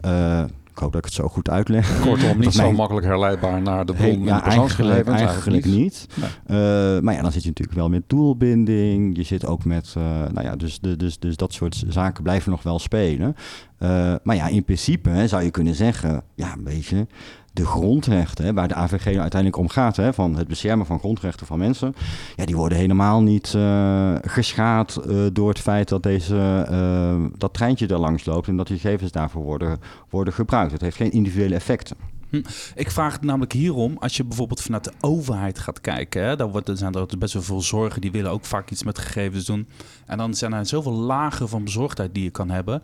Uh, 0.04 0.44
ik 0.70 0.78
hoop 0.78 0.92
dat 0.92 1.00
ik 1.00 1.04
het 1.04 1.14
zo 1.14 1.28
goed 1.28 1.50
uitleg. 1.50 2.00
Kortom, 2.06 2.38
niet 2.38 2.54
zo 2.54 2.72
makkelijk 2.72 3.06
herleidbaar 3.06 3.62
naar 3.62 3.86
de 3.86 3.92
bron 3.92 4.24
ja, 4.24 4.44
eigenlijk, 4.44 5.08
eigenlijk 5.08 5.64
niet. 5.64 6.06
Uh, 6.16 6.56
maar 7.00 7.14
ja, 7.14 7.22
dan 7.22 7.32
zit 7.32 7.42
je 7.42 7.48
natuurlijk 7.48 7.78
wel 7.78 7.88
met 7.88 8.02
doelbinding. 8.06 9.16
Je 9.16 9.22
zit 9.22 9.46
ook 9.46 9.64
met, 9.64 9.94
uh, 9.98 10.04
nou 10.04 10.42
ja, 10.42 10.56
dus, 10.56 10.80
dus, 10.80 11.18
dus 11.18 11.36
dat 11.36 11.52
soort 11.52 11.84
zaken 11.88 12.22
blijven 12.22 12.50
nog 12.50 12.62
wel 12.62 12.78
spelen. 12.78 13.36
Uh, 13.82 14.14
maar 14.22 14.36
ja, 14.36 14.48
in 14.48 14.64
principe 14.64 15.08
hè, 15.08 15.28
zou 15.28 15.42
je 15.42 15.50
kunnen 15.50 15.74
zeggen, 15.74 16.22
ja, 16.34 16.52
een 16.52 16.64
beetje 16.64 17.06
de 17.52 17.66
grondrechten, 17.66 18.54
waar 18.54 18.68
de 18.68 18.74
AVG 18.74 19.06
uiteindelijk 19.06 19.56
om 19.56 19.68
gaat, 19.68 19.96
hè, 19.96 20.12
van 20.12 20.36
het 20.36 20.48
beschermen 20.48 20.86
van 20.86 20.98
grondrechten 20.98 21.46
van 21.46 21.58
mensen, 21.58 21.94
ja, 22.36 22.44
die 22.44 22.56
worden 22.56 22.78
helemaal 22.78 23.22
niet 23.22 23.52
uh, 23.56 24.14
geschaad 24.22 25.00
uh, 25.06 25.26
door 25.32 25.48
het 25.48 25.58
feit 25.58 25.88
dat 25.88 26.02
deze, 26.02 26.66
uh, 26.70 27.24
dat 27.38 27.54
treintje 27.54 27.86
er 27.86 27.98
langs 27.98 28.24
loopt 28.24 28.48
en 28.48 28.56
dat 28.56 28.66
die 28.66 28.78
gegevens 28.78 29.12
daarvoor 29.12 29.42
worden, 29.42 29.78
worden 30.10 30.34
gebruikt. 30.34 30.72
Het 30.72 30.80
heeft 30.80 30.96
geen 30.96 31.12
individuele 31.12 31.54
effecten. 31.54 31.96
Hm. 32.30 32.42
Ik 32.74 32.90
vraag 32.90 33.12
het 33.12 33.22
namelijk 33.22 33.52
hierom, 33.52 33.96
als 33.98 34.16
je 34.16 34.24
bijvoorbeeld 34.24 34.62
vanuit 34.62 34.84
de 34.84 34.92
overheid 35.00 35.58
gaat 35.58 35.80
kijken, 35.80 36.24
hè, 36.24 36.36
dan 36.36 36.50
wordt, 36.50 36.68
er 36.68 36.76
zijn 36.76 36.94
er 36.94 37.18
best 37.18 37.32
wel 37.32 37.42
veel 37.42 37.60
zorgen, 37.60 38.00
die 38.00 38.12
willen 38.12 38.30
ook 38.30 38.44
vaak 38.44 38.70
iets 38.70 38.82
met 38.82 38.98
gegevens 38.98 39.44
doen. 39.44 39.68
En 40.06 40.18
dan 40.18 40.34
zijn 40.34 40.52
er 40.52 40.66
zoveel 40.66 40.92
lagen 40.92 41.48
van 41.48 41.64
bezorgdheid 41.64 42.14
die 42.14 42.22
je 42.22 42.30
kan 42.30 42.50
hebben 42.50 42.82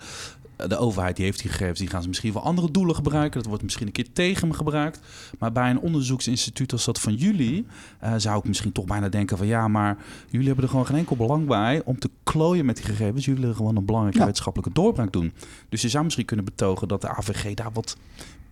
de 0.56 0.76
overheid 0.76 1.16
die 1.16 1.24
heeft 1.24 1.40
die 1.40 1.50
gegevens, 1.50 1.78
die 1.78 1.88
gaan 1.88 2.02
ze 2.02 2.08
misschien 2.08 2.32
voor 2.32 2.40
andere 2.40 2.70
doelen 2.70 2.94
gebruiken. 2.94 3.38
Dat 3.38 3.48
wordt 3.48 3.62
misschien 3.62 3.86
een 3.86 3.92
keer 3.92 4.12
tegen 4.12 4.48
me 4.48 4.54
gebruikt. 4.54 5.00
Maar 5.38 5.52
bij 5.52 5.70
een 5.70 5.80
onderzoeksinstituut 5.80 6.72
als 6.72 6.84
dat 6.84 7.00
van 7.00 7.14
jullie, 7.14 7.66
uh, 8.04 8.14
zou 8.16 8.38
ik 8.38 8.44
misschien 8.44 8.72
toch 8.72 8.84
bijna 8.84 9.08
denken 9.08 9.36
van 9.36 9.46
ja, 9.46 9.68
maar 9.68 9.96
jullie 10.28 10.46
hebben 10.46 10.64
er 10.64 10.70
gewoon 10.70 10.86
geen 10.86 10.96
enkel 10.96 11.16
belang 11.16 11.46
bij 11.46 11.82
om 11.84 11.98
te 11.98 12.10
klooien 12.22 12.66
met 12.66 12.76
die 12.76 12.84
gegevens. 12.84 13.24
Jullie 13.24 13.40
willen 13.40 13.56
gewoon 13.56 13.76
een 13.76 13.84
belangrijke 13.84 14.18
wetenschappelijke 14.18 14.74
doorbraak 14.74 15.12
doen. 15.12 15.32
Dus 15.68 15.82
je 15.82 15.88
zou 15.88 16.04
misschien 16.04 16.24
kunnen 16.24 16.44
betogen 16.44 16.88
dat 16.88 17.00
de 17.00 17.08
AVG 17.08 17.54
daar 17.54 17.72
wat 17.72 17.96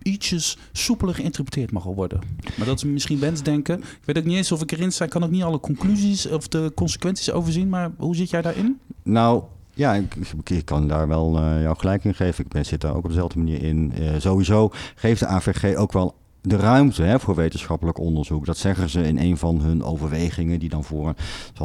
ietsjes 0.01 0.57
soepeler 0.71 1.15
geïnterpreteerd 1.15 1.71
mag 1.71 1.83
worden. 1.83 2.19
Maar 2.57 2.65
dat 2.65 2.77
is 2.77 2.83
misschien 2.83 3.19
wensdenken. 3.19 3.79
Ik 3.79 3.99
weet 4.05 4.17
ook 4.17 4.23
niet 4.23 4.37
eens 4.37 4.51
of 4.51 4.61
ik 4.61 4.71
erin 4.71 4.91
sta. 4.91 5.03
Ik 5.03 5.09
kan 5.09 5.23
ook 5.23 5.29
niet 5.29 5.43
alle 5.43 5.59
conclusies 5.59 6.27
of 6.27 6.47
de 6.47 6.71
consequenties 6.75 7.31
overzien. 7.31 7.69
Maar 7.69 7.91
hoe 7.97 8.15
zit 8.15 8.29
jij 8.29 8.41
daarin? 8.41 8.79
Nou, 9.03 9.43
ja, 9.75 9.93
ik, 9.93 10.65
kan 10.65 10.87
daar 10.87 11.07
wel 11.07 11.41
uh, 11.41 11.61
jou 11.61 11.77
gelijk 11.77 12.03
in 12.03 12.15
geven. 12.15 12.45
Ik 12.45 12.51
ben, 12.51 12.65
zit 12.65 12.81
daar 12.81 12.95
ook 12.95 13.03
op 13.03 13.09
dezelfde 13.09 13.37
manier 13.37 13.63
in. 13.63 13.93
Uh, 13.99 14.09
sowieso 14.17 14.69
geeft 14.95 15.19
de 15.19 15.27
AVG 15.27 15.75
ook 15.75 15.91
wel 15.91 16.15
de 16.41 16.55
ruimte 16.55 17.03
hè, 17.03 17.19
voor 17.19 17.35
wetenschappelijk 17.35 17.99
onderzoek. 17.99 18.45
Dat 18.45 18.57
zeggen 18.57 18.89
ze 18.89 19.07
in 19.07 19.17
een 19.17 19.37
van 19.37 19.61
hun 19.61 19.83
overwegingen, 19.83 20.59
die 20.59 20.69
dan 20.69 20.83
voor 20.83 21.13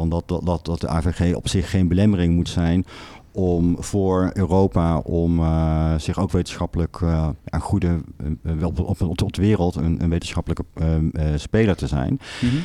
dat, 0.09 0.27
dat, 0.27 0.65
dat 0.65 0.81
de 0.81 0.87
AVG 0.87 1.35
op 1.35 1.47
zich 1.47 1.69
geen 1.69 1.87
belemmering 1.87 2.35
moet 2.35 2.49
zijn 2.49 2.85
om 3.33 3.75
voor 3.79 4.31
Europa 4.33 4.97
om 4.97 5.39
uh, 5.39 5.93
zich 5.97 6.19
ook 6.19 6.31
wetenschappelijk 6.31 6.99
uh, 6.99 7.29
aan 7.45 7.61
goede 7.61 8.01
op, 8.63 9.01
op, 9.01 9.33
de 9.33 9.41
wereld 9.41 9.75
een, 9.75 10.03
een 10.03 10.09
wetenschappelijke 10.09 10.63
speler 11.35 11.75
te 11.75 11.87
zijn. 11.87 12.19
Mm. 12.41 12.63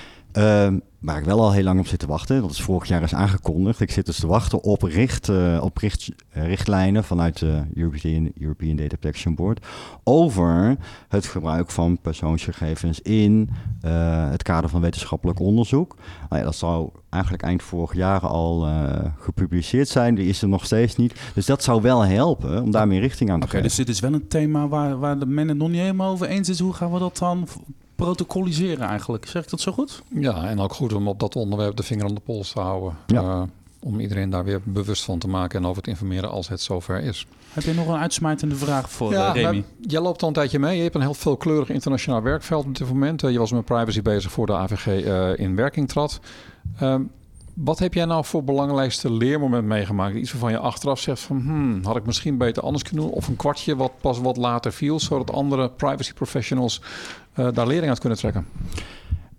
Waar 1.07 1.18
ik 1.18 1.25
wel 1.25 1.40
al 1.40 1.53
heel 1.53 1.62
lang 1.62 1.81
op 1.81 1.87
zit 1.87 1.99
te 1.99 2.07
wachten, 2.07 2.40
dat 2.40 2.51
is 2.51 2.62
vorig 2.62 2.88
jaar 2.88 3.03
is 3.03 3.14
aangekondigd. 3.14 3.81
Ik 3.81 3.90
zit 3.90 4.07
dus 4.07 4.20
te 4.20 4.27
wachten 4.27 4.62
op, 4.62 4.83
richt, 4.83 5.29
uh, 5.29 5.61
op 5.62 5.79
richt, 5.79 6.09
richtlijnen 6.31 7.05
vanuit 7.05 7.38
de 7.38 7.62
European, 7.75 8.33
European 8.38 8.77
Data 8.77 8.96
Protection 8.96 9.35
Board 9.35 9.66
over 10.05 10.77
het 11.09 11.27
gebruik 11.27 11.70
van 11.70 11.99
persoonsgegevens 11.99 13.01
in 13.01 13.51
uh, 13.85 14.31
het 14.31 14.42
kader 14.42 14.70
van 14.70 14.81
wetenschappelijk 14.81 15.40
onderzoek. 15.40 15.96
Nou 16.29 16.40
ja, 16.40 16.46
dat 16.46 16.57
zou 16.57 16.90
eigenlijk 17.11 17.42
eind 17.42 17.62
vorig 17.62 17.94
jaar 17.94 18.20
al 18.20 18.68
uh, 18.68 18.99
gepubliceerd 19.18 19.88
zijn. 19.88 20.14
Die 20.14 20.29
is 20.29 20.42
er 20.42 20.49
nog 20.49 20.64
steeds 20.64 20.96
niet. 20.96 21.20
Dus 21.35 21.46
dat 21.46 21.62
zou 21.62 21.83
wel 21.83 22.05
helpen 22.05 22.62
om 22.62 22.70
daar 22.70 22.88
meer 22.88 23.01
richting 23.01 23.31
aan 23.31 23.40
te 23.40 23.46
geven. 23.46 23.59
Oké, 23.59 23.68
dus 23.68 23.77
dit 23.77 23.88
is 23.88 24.01
wel 24.01 24.12
een 24.12 24.29
thema 24.29 24.68
waar, 24.68 24.99
waar 24.99 25.18
de 25.18 25.27
men 25.27 25.49
het 25.49 25.57
nog 25.57 25.68
niet 25.68 25.81
helemaal 25.81 26.12
over 26.12 26.27
eens 26.27 26.49
is. 26.49 26.59
Hoe 26.59 26.72
gaan 26.72 26.92
we 26.92 26.99
dat 26.99 27.18
dan 27.18 27.49
protocoliseren 27.96 28.87
eigenlijk. 28.87 29.26
Zeg 29.26 29.42
ik 29.42 29.50
dat 29.50 29.61
zo 29.61 29.72
goed? 29.72 30.02
Ja, 30.09 30.48
en 30.48 30.61
ook 30.61 30.74
goed 30.74 30.92
om 30.92 31.09
op 31.09 31.20
dat 31.20 31.37
onderwerp 31.37 31.76
de 31.76 31.82
vinger 31.82 32.04
aan 32.04 32.14
de 32.14 32.20
pols 32.20 32.52
te 32.52 32.61
houden. 32.61 32.96
Ja. 33.06 33.22
Uh, 33.22 33.42
om 33.80 34.00
iedereen 34.00 34.30
daar 34.30 34.44
weer 34.44 34.61
bewust 34.64 35.04
van 35.04 35.18
te 35.18 35.28
maken 35.28 35.59
en 35.59 35.66
over 35.66 35.82
te 35.82 35.90
informeren 35.90 36.30
als 36.30 36.48
het 36.48 36.61
zover 36.61 37.02
is. 37.02 37.26
Heb 37.52 37.64
je 37.64 37.74
nog 37.74 37.88
een 37.88 37.96
uitsmijtende 37.96 38.56
vraag 38.56 38.90
voor 38.90 39.12
ja, 39.12 39.37
uh, 39.37 39.42
Remy? 39.42 39.64
jij 39.80 40.00
loopt 40.00 40.22
al 40.22 40.28
een 40.28 40.35
tijdje 40.35 40.59
mee. 40.59 40.76
Je 40.76 40.82
hebt 40.82 40.94
een 40.94 41.00
heel 41.00 41.14
veelkleurig 41.14 41.68
internationaal 41.68 42.22
werkveld 42.22 42.64
op 42.64 42.78
dit 42.78 42.88
moment. 42.88 43.22
Uh, 43.22 43.30
je 43.30 43.38
was 43.38 43.52
met 43.52 43.64
privacy 43.64 44.02
bezig 44.02 44.32
voor 44.32 44.46
de 44.46 44.52
AVG 44.52 44.87
in 45.38 45.56
werking 45.56 45.88
trad. 45.88 46.20
Ehm, 46.78 47.02
wat 47.57 47.79
heb 47.79 47.95
jij 47.95 48.05
nou 48.05 48.25
voor 48.25 48.45
belangrijkste 48.45 49.12
leermoment 49.12 49.64
meegemaakt? 49.64 50.16
Iets 50.16 50.33
waarvan 50.33 50.51
je 50.51 50.59
achteraf 50.59 51.01
zegt 51.01 51.21
van... 51.21 51.40
Hmm, 51.40 51.85
had 51.85 51.97
ik 51.97 52.07
misschien 52.07 52.38
beter 52.38 52.62
anders 52.62 52.83
kunnen 52.83 53.05
doen? 53.05 53.14
Of 53.14 53.29
een 53.29 53.37
kwartje 53.37 53.77
wat 53.77 53.92
pas 54.01 54.19
wat 54.19 54.37
later 54.37 54.73
viel... 54.73 55.01
zodat 55.01 55.33
andere 55.33 55.71
privacy 55.71 56.12
professionals 56.12 56.83
uh, 57.37 57.49
daar 57.53 57.66
lering 57.66 57.88
uit 57.88 57.99
kunnen 57.99 58.19
trekken? 58.19 58.47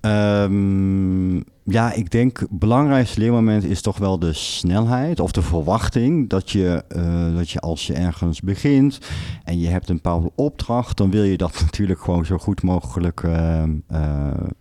Um, 0.02 1.44
ja, 1.64 1.94
ik 1.94 2.12
denk 2.12 2.40
het 2.40 2.60
belangrijkste 2.60 3.20
leermoment 3.20 3.64
is 3.64 3.82
toch 3.82 3.98
wel 3.98 4.20
de 4.20 4.34
snelheid 4.34 5.20
of 5.20 5.32
de 5.32 5.42
verwachting 5.42 6.30
dat 6.30 6.52
je, 6.52 6.84
uh, 6.96 7.36
dat 7.36 7.50
je 7.50 7.60
als 7.60 7.88
je 7.88 7.94
ergens 7.94 8.42
begint 8.42 9.00
en 9.44 9.60
je 9.60 9.68
hebt 9.68 9.90
een 9.90 9.96
bepaalde 9.96 10.32
opdracht, 10.36 10.98
dan 10.98 11.12
wil 11.12 11.24
je 11.24 11.38
dat 11.38 11.62
natuurlijk 11.66 12.02
gewoon 12.02 12.26
zo 12.26 12.38
goed 12.38 12.64
mogelijk 12.64 13.24
uh, 13.24 13.64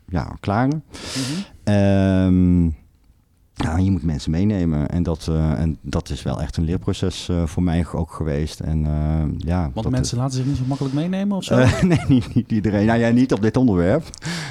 ja, 0.09 0.37
klaren. 0.41 0.85
Mm 1.17 1.45
-hmm. 1.75 2.75
Ja, 3.59 3.77
je 3.77 3.91
moet 3.91 4.03
mensen 4.03 4.31
meenemen. 4.31 4.89
En 4.89 5.03
dat, 5.03 5.27
uh, 5.31 5.61
en 5.61 5.79
dat 5.81 6.11
is 6.11 6.23
wel 6.23 6.41
echt 6.41 6.57
een 6.57 6.65
leerproces 6.65 7.29
uh, 7.31 7.47
voor 7.47 7.63
mij 7.63 7.87
ook 7.93 8.13
geweest. 8.13 8.61
En, 8.61 8.85
uh, 8.85 9.39
ja, 9.39 9.71
Want 9.75 9.91
mensen 9.91 10.19
laten 10.19 10.37
zich 10.37 10.47
niet 10.47 10.57
zo 10.57 10.63
makkelijk 10.67 10.95
meenemen 10.95 11.37
of 11.37 11.45
zo? 11.45 11.57
nee, 11.83 12.01
niet, 12.09 12.35
niet, 12.35 12.53
iedereen. 12.53 12.87
Nou 12.87 12.99
ja, 12.99 13.09
niet 13.09 13.33
op 13.33 13.43
dit 13.43 13.57
onderwerp. 13.57 14.05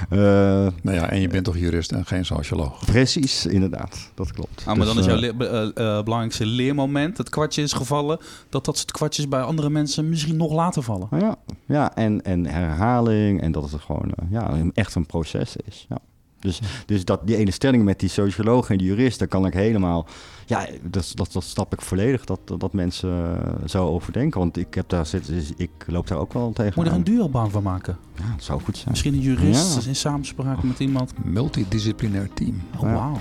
nou 0.10 0.72
ja, 0.82 1.10
en 1.10 1.22
je 1.22 1.28
bent 1.28 1.46
toch 1.46 1.58
jurist 1.58 1.92
en 1.92 2.06
geen 2.06 2.26
socioloog? 2.26 2.86
Precies, 2.86 3.46
inderdaad. 3.46 4.12
Dat 4.14 4.32
klopt. 4.32 4.60
Ah, 4.60 4.66
maar 4.66 4.76
dus, 4.76 4.88
dan 4.88 4.98
is 4.98 5.06
jouw 5.06 5.16
le 5.16 6.04
belangrijkste 6.04 6.46
leermoment, 6.46 7.18
het 7.18 7.30
kwartje 7.30 7.62
is 7.62 7.74
gevallen... 7.74 8.20
dat 8.50 8.66
dat 8.66 8.78
soort 8.78 8.92
kwartjes 8.92 9.28
bij 9.28 9.42
andere 9.42 9.70
mensen 9.70 10.10
misschien 10.10 10.38
nog 10.38 10.54
later 10.54 10.84
vallen. 10.84 11.08
Ja, 11.12 11.36
ja 11.66 11.96
en, 11.96 12.22
en 12.22 12.46
herhaling 12.46 13.42
en 13.42 13.52
dat 13.52 13.72
het 13.72 13.82
gewoon 13.82 14.12
ja, 14.30 14.54
echt 14.74 14.96
een 14.96 15.06
proces 15.06 15.56
is. 15.56 15.86
Ja. 15.90 15.98
Dus, 16.46 16.60
dus 16.86 17.06
dat, 17.06 17.28
die 17.28 17.36
ene 17.36 17.52
stelling 17.52 17.84
met 17.84 18.00
die 18.00 18.10
socioloog 18.10 18.70
en 18.70 18.78
die 18.78 18.88
jurist, 18.88 19.20
daar 19.20 19.28
kan 19.28 19.46
ik 19.46 19.54
helemaal... 19.54 20.08
Ja, 20.46 20.68
dat, 20.82 21.12
dat, 21.14 21.32
dat 21.32 21.44
snap 21.44 21.74
ik 21.74 21.82
volledig, 21.82 22.26
dat, 22.26 22.40
dat 22.58 22.74
mensen 22.74 23.10
uh, 23.10 23.68
zo 23.68 23.88
overdenken. 23.88 24.40
Want 24.40 24.58
ik, 24.58 24.74
heb 24.74 24.90
daar 24.90 25.06
zitten, 25.06 25.34
dus 25.34 25.52
ik 25.58 25.70
loop 25.86 26.08
daar 26.08 26.18
ook 26.18 26.34
wel 26.34 26.52
tegen 26.54 26.74
Moet 26.76 26.86
je 26.86 26.92
er 26.92 26.98
een 26.98 27.04
duobaan 27.04 27.52
van 27.52 27.64
maken? 27.64 27.98
Ja, 28.16 28.32
dat 28.36 28.44
zou 28.44 28.62
goed 28.62 28.78
zijn. 28.78 28.90
Misschien 28.90 29.14
een 29.14 29.20
jurist 29.20 29.82
ja. 29.84 29.88
in 29.88 29.96
samenspraak 29.96 30.64
met 30.64 30.80
iemand. 30.80 31.14
Multidisciplinair 31.24 32.30
team. 32.34 32.62
Oh, 32.78 32.82
ja. 32.82 32.94
wauw. 32.94 33.18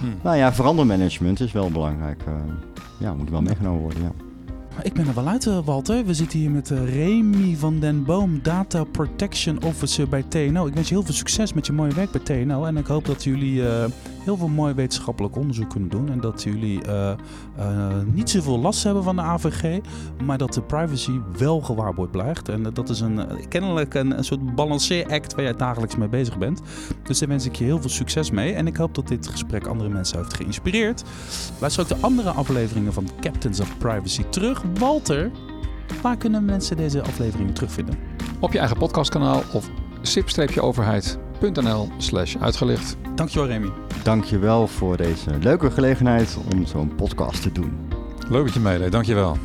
Hm. 0.00 0.06
Nou 0.22 0.36
ja, 0.36 0.52
verandermanagement 0.52 1.40
is 1.40 1.52
wel 1.52 1.70
belangrijk. 1.70 2.22
Uh, 2.28 2.34
ja, 2.98 3.14
moet 3.14 3.30
wel 3.30 3.42
meegenomen 3.42 3.80
worden, 3.80 4.02
ja. 4.02 4.12
Ik 4.82 4.92
ben 4.92 5.06
er 5.06 5.14
wel 5.14 5.28
uit, 5.28 5.64
Walter. 5.64 6.04
We 6.04 6.14
zitten 6.14 6.38
hier 6.38 6.50
met 6.50 6.68
Remy 6.68 7.56
van 7.56 7.80
den 7.80 8.04
Boom, 8.04 8.40
Data 8.42 8.84
Protection 8.84 9.62
Officer 9.62 10.08
bij 10.08 10.22
TNO. 10.28 10.66
Ik 10.66 10.74
wens 10.74 10.88
je 10.88 10.94
heel 10.94 11.04
veel 11.04 11.14
succes 11.14 11.52
met 11.52 11.66
je 11.66 11.72
mooie 11.72 11.94
werk 11.94 12.10
bij 12.10 12.20
TNO. 12.20 12.64
En 12.64 12.76
ik 12.76 12.86
hoop 12.86 13.04
dat 13.04 13.24
jullie 13.24 13.54
uh, 13.54 13.84
heel 14.24 14.36
veel 14.36 14.48
mooi 14.48 14.74
wetenschappelijk 14.74 15.36
onderzoek 15.36 15.70
kunnen 15.70 15.88
doen. 15.88 16.10
En 16.10 16.20
dat 16.20 16.42
jullie 16.42 16.86
uh, 16.86 17.12
uh, 17.58 17.88
niet 18.04 18.30
zoveel 18.30 18.58
last 18.58 18.84
hebben 18.84 19.02
van 19.02 19.16
de 19.16 19.22
AVG, 19.22 19.80
maar 20.24 20.38
dat 20.38 20.54
de 20.54 20.62
privacy 20.62 21.20
wel 21.38 21.60
gewaarborgd 21.60 22.10
blijft. 22.10 22.48
En 22.48 22.62
dat 22.72 22.88
is 22.88 23.00
een, 23.00 23.20
kennelijk 23.48 23.94
een, 23.94 24.18
een 24.18 24.24
soort 24.24 24.54
balanceeract 24.54 25.34
waar 25.34 25.44
jij 25.44 25.56
dagelijks 25.56 25.96
mee 25.96 26.08
bezig 26.08 26.38
bent. 26.38 26.60
Dus 27.02 27.18
daar 27.18 27.28
wens 27.28 27.46
ik 27.46 27.54
je 27.54 27.64
heel 27.64 27.80
veel 27.80 27.90
succes 27.90 28.30
mee. 28.30 28.52
En 28.52 28.66
ik 28.66 28.76
hoop 28.76 28.94
dat 28.94 29.08
dit 29.08 29.28
gesprek 29.28 29.66
andere 29.66 29.88
mensen 29.88 30.18
heeft 30.18 30.34
geïnspireerd. 30.34 31.02
Luister 31.58 31.82
ook 31.82 31.88
de 31.88 31.96
andere 32.00 32.30
afleveringen 32.30 32.92
van 32.92 33.08
Captains 33.20 33.60
of 33.60 33.78
Privacy 33.78 34.22
terug. 34.22 34.62
Walter, 34.78 35.30
waar 36.02 36.16
kunnen 36.16 36.44
mensen 36.44 36.76
deze 36.76 37.02
afleveringen 37.02 37.54
terugvinden? 37.54 37.98
Op 38.40 38.52
je 38.52 38.58
eigen 38.58 38.78
podcastkanaal 38.78 39.42
of 39.52 39.70
sip-overheid.nl 40.02 41.31
slash 41.96 42.36
uitgelicht. 42.36 42.96
Dankjewel 43.14 43.48
Remy. 43.48 43.70
Dankjewel 44.02 44.66
voor 44.66 44.96
deze 44.96 45.30
leuke 45.40 45.70
gelegenheid 45.70 46.38
om 46.52 46.66
zo'n 46.66 46.94
podcast 46.94 47.42
te 47.42 47.52
doen. 47.52 47.72
Leuk 48.30 48.44
dat 48.44 48.54
je 48.54 48.60
meedeed, 48.60 48.92
dankjewel. 48.92 49.36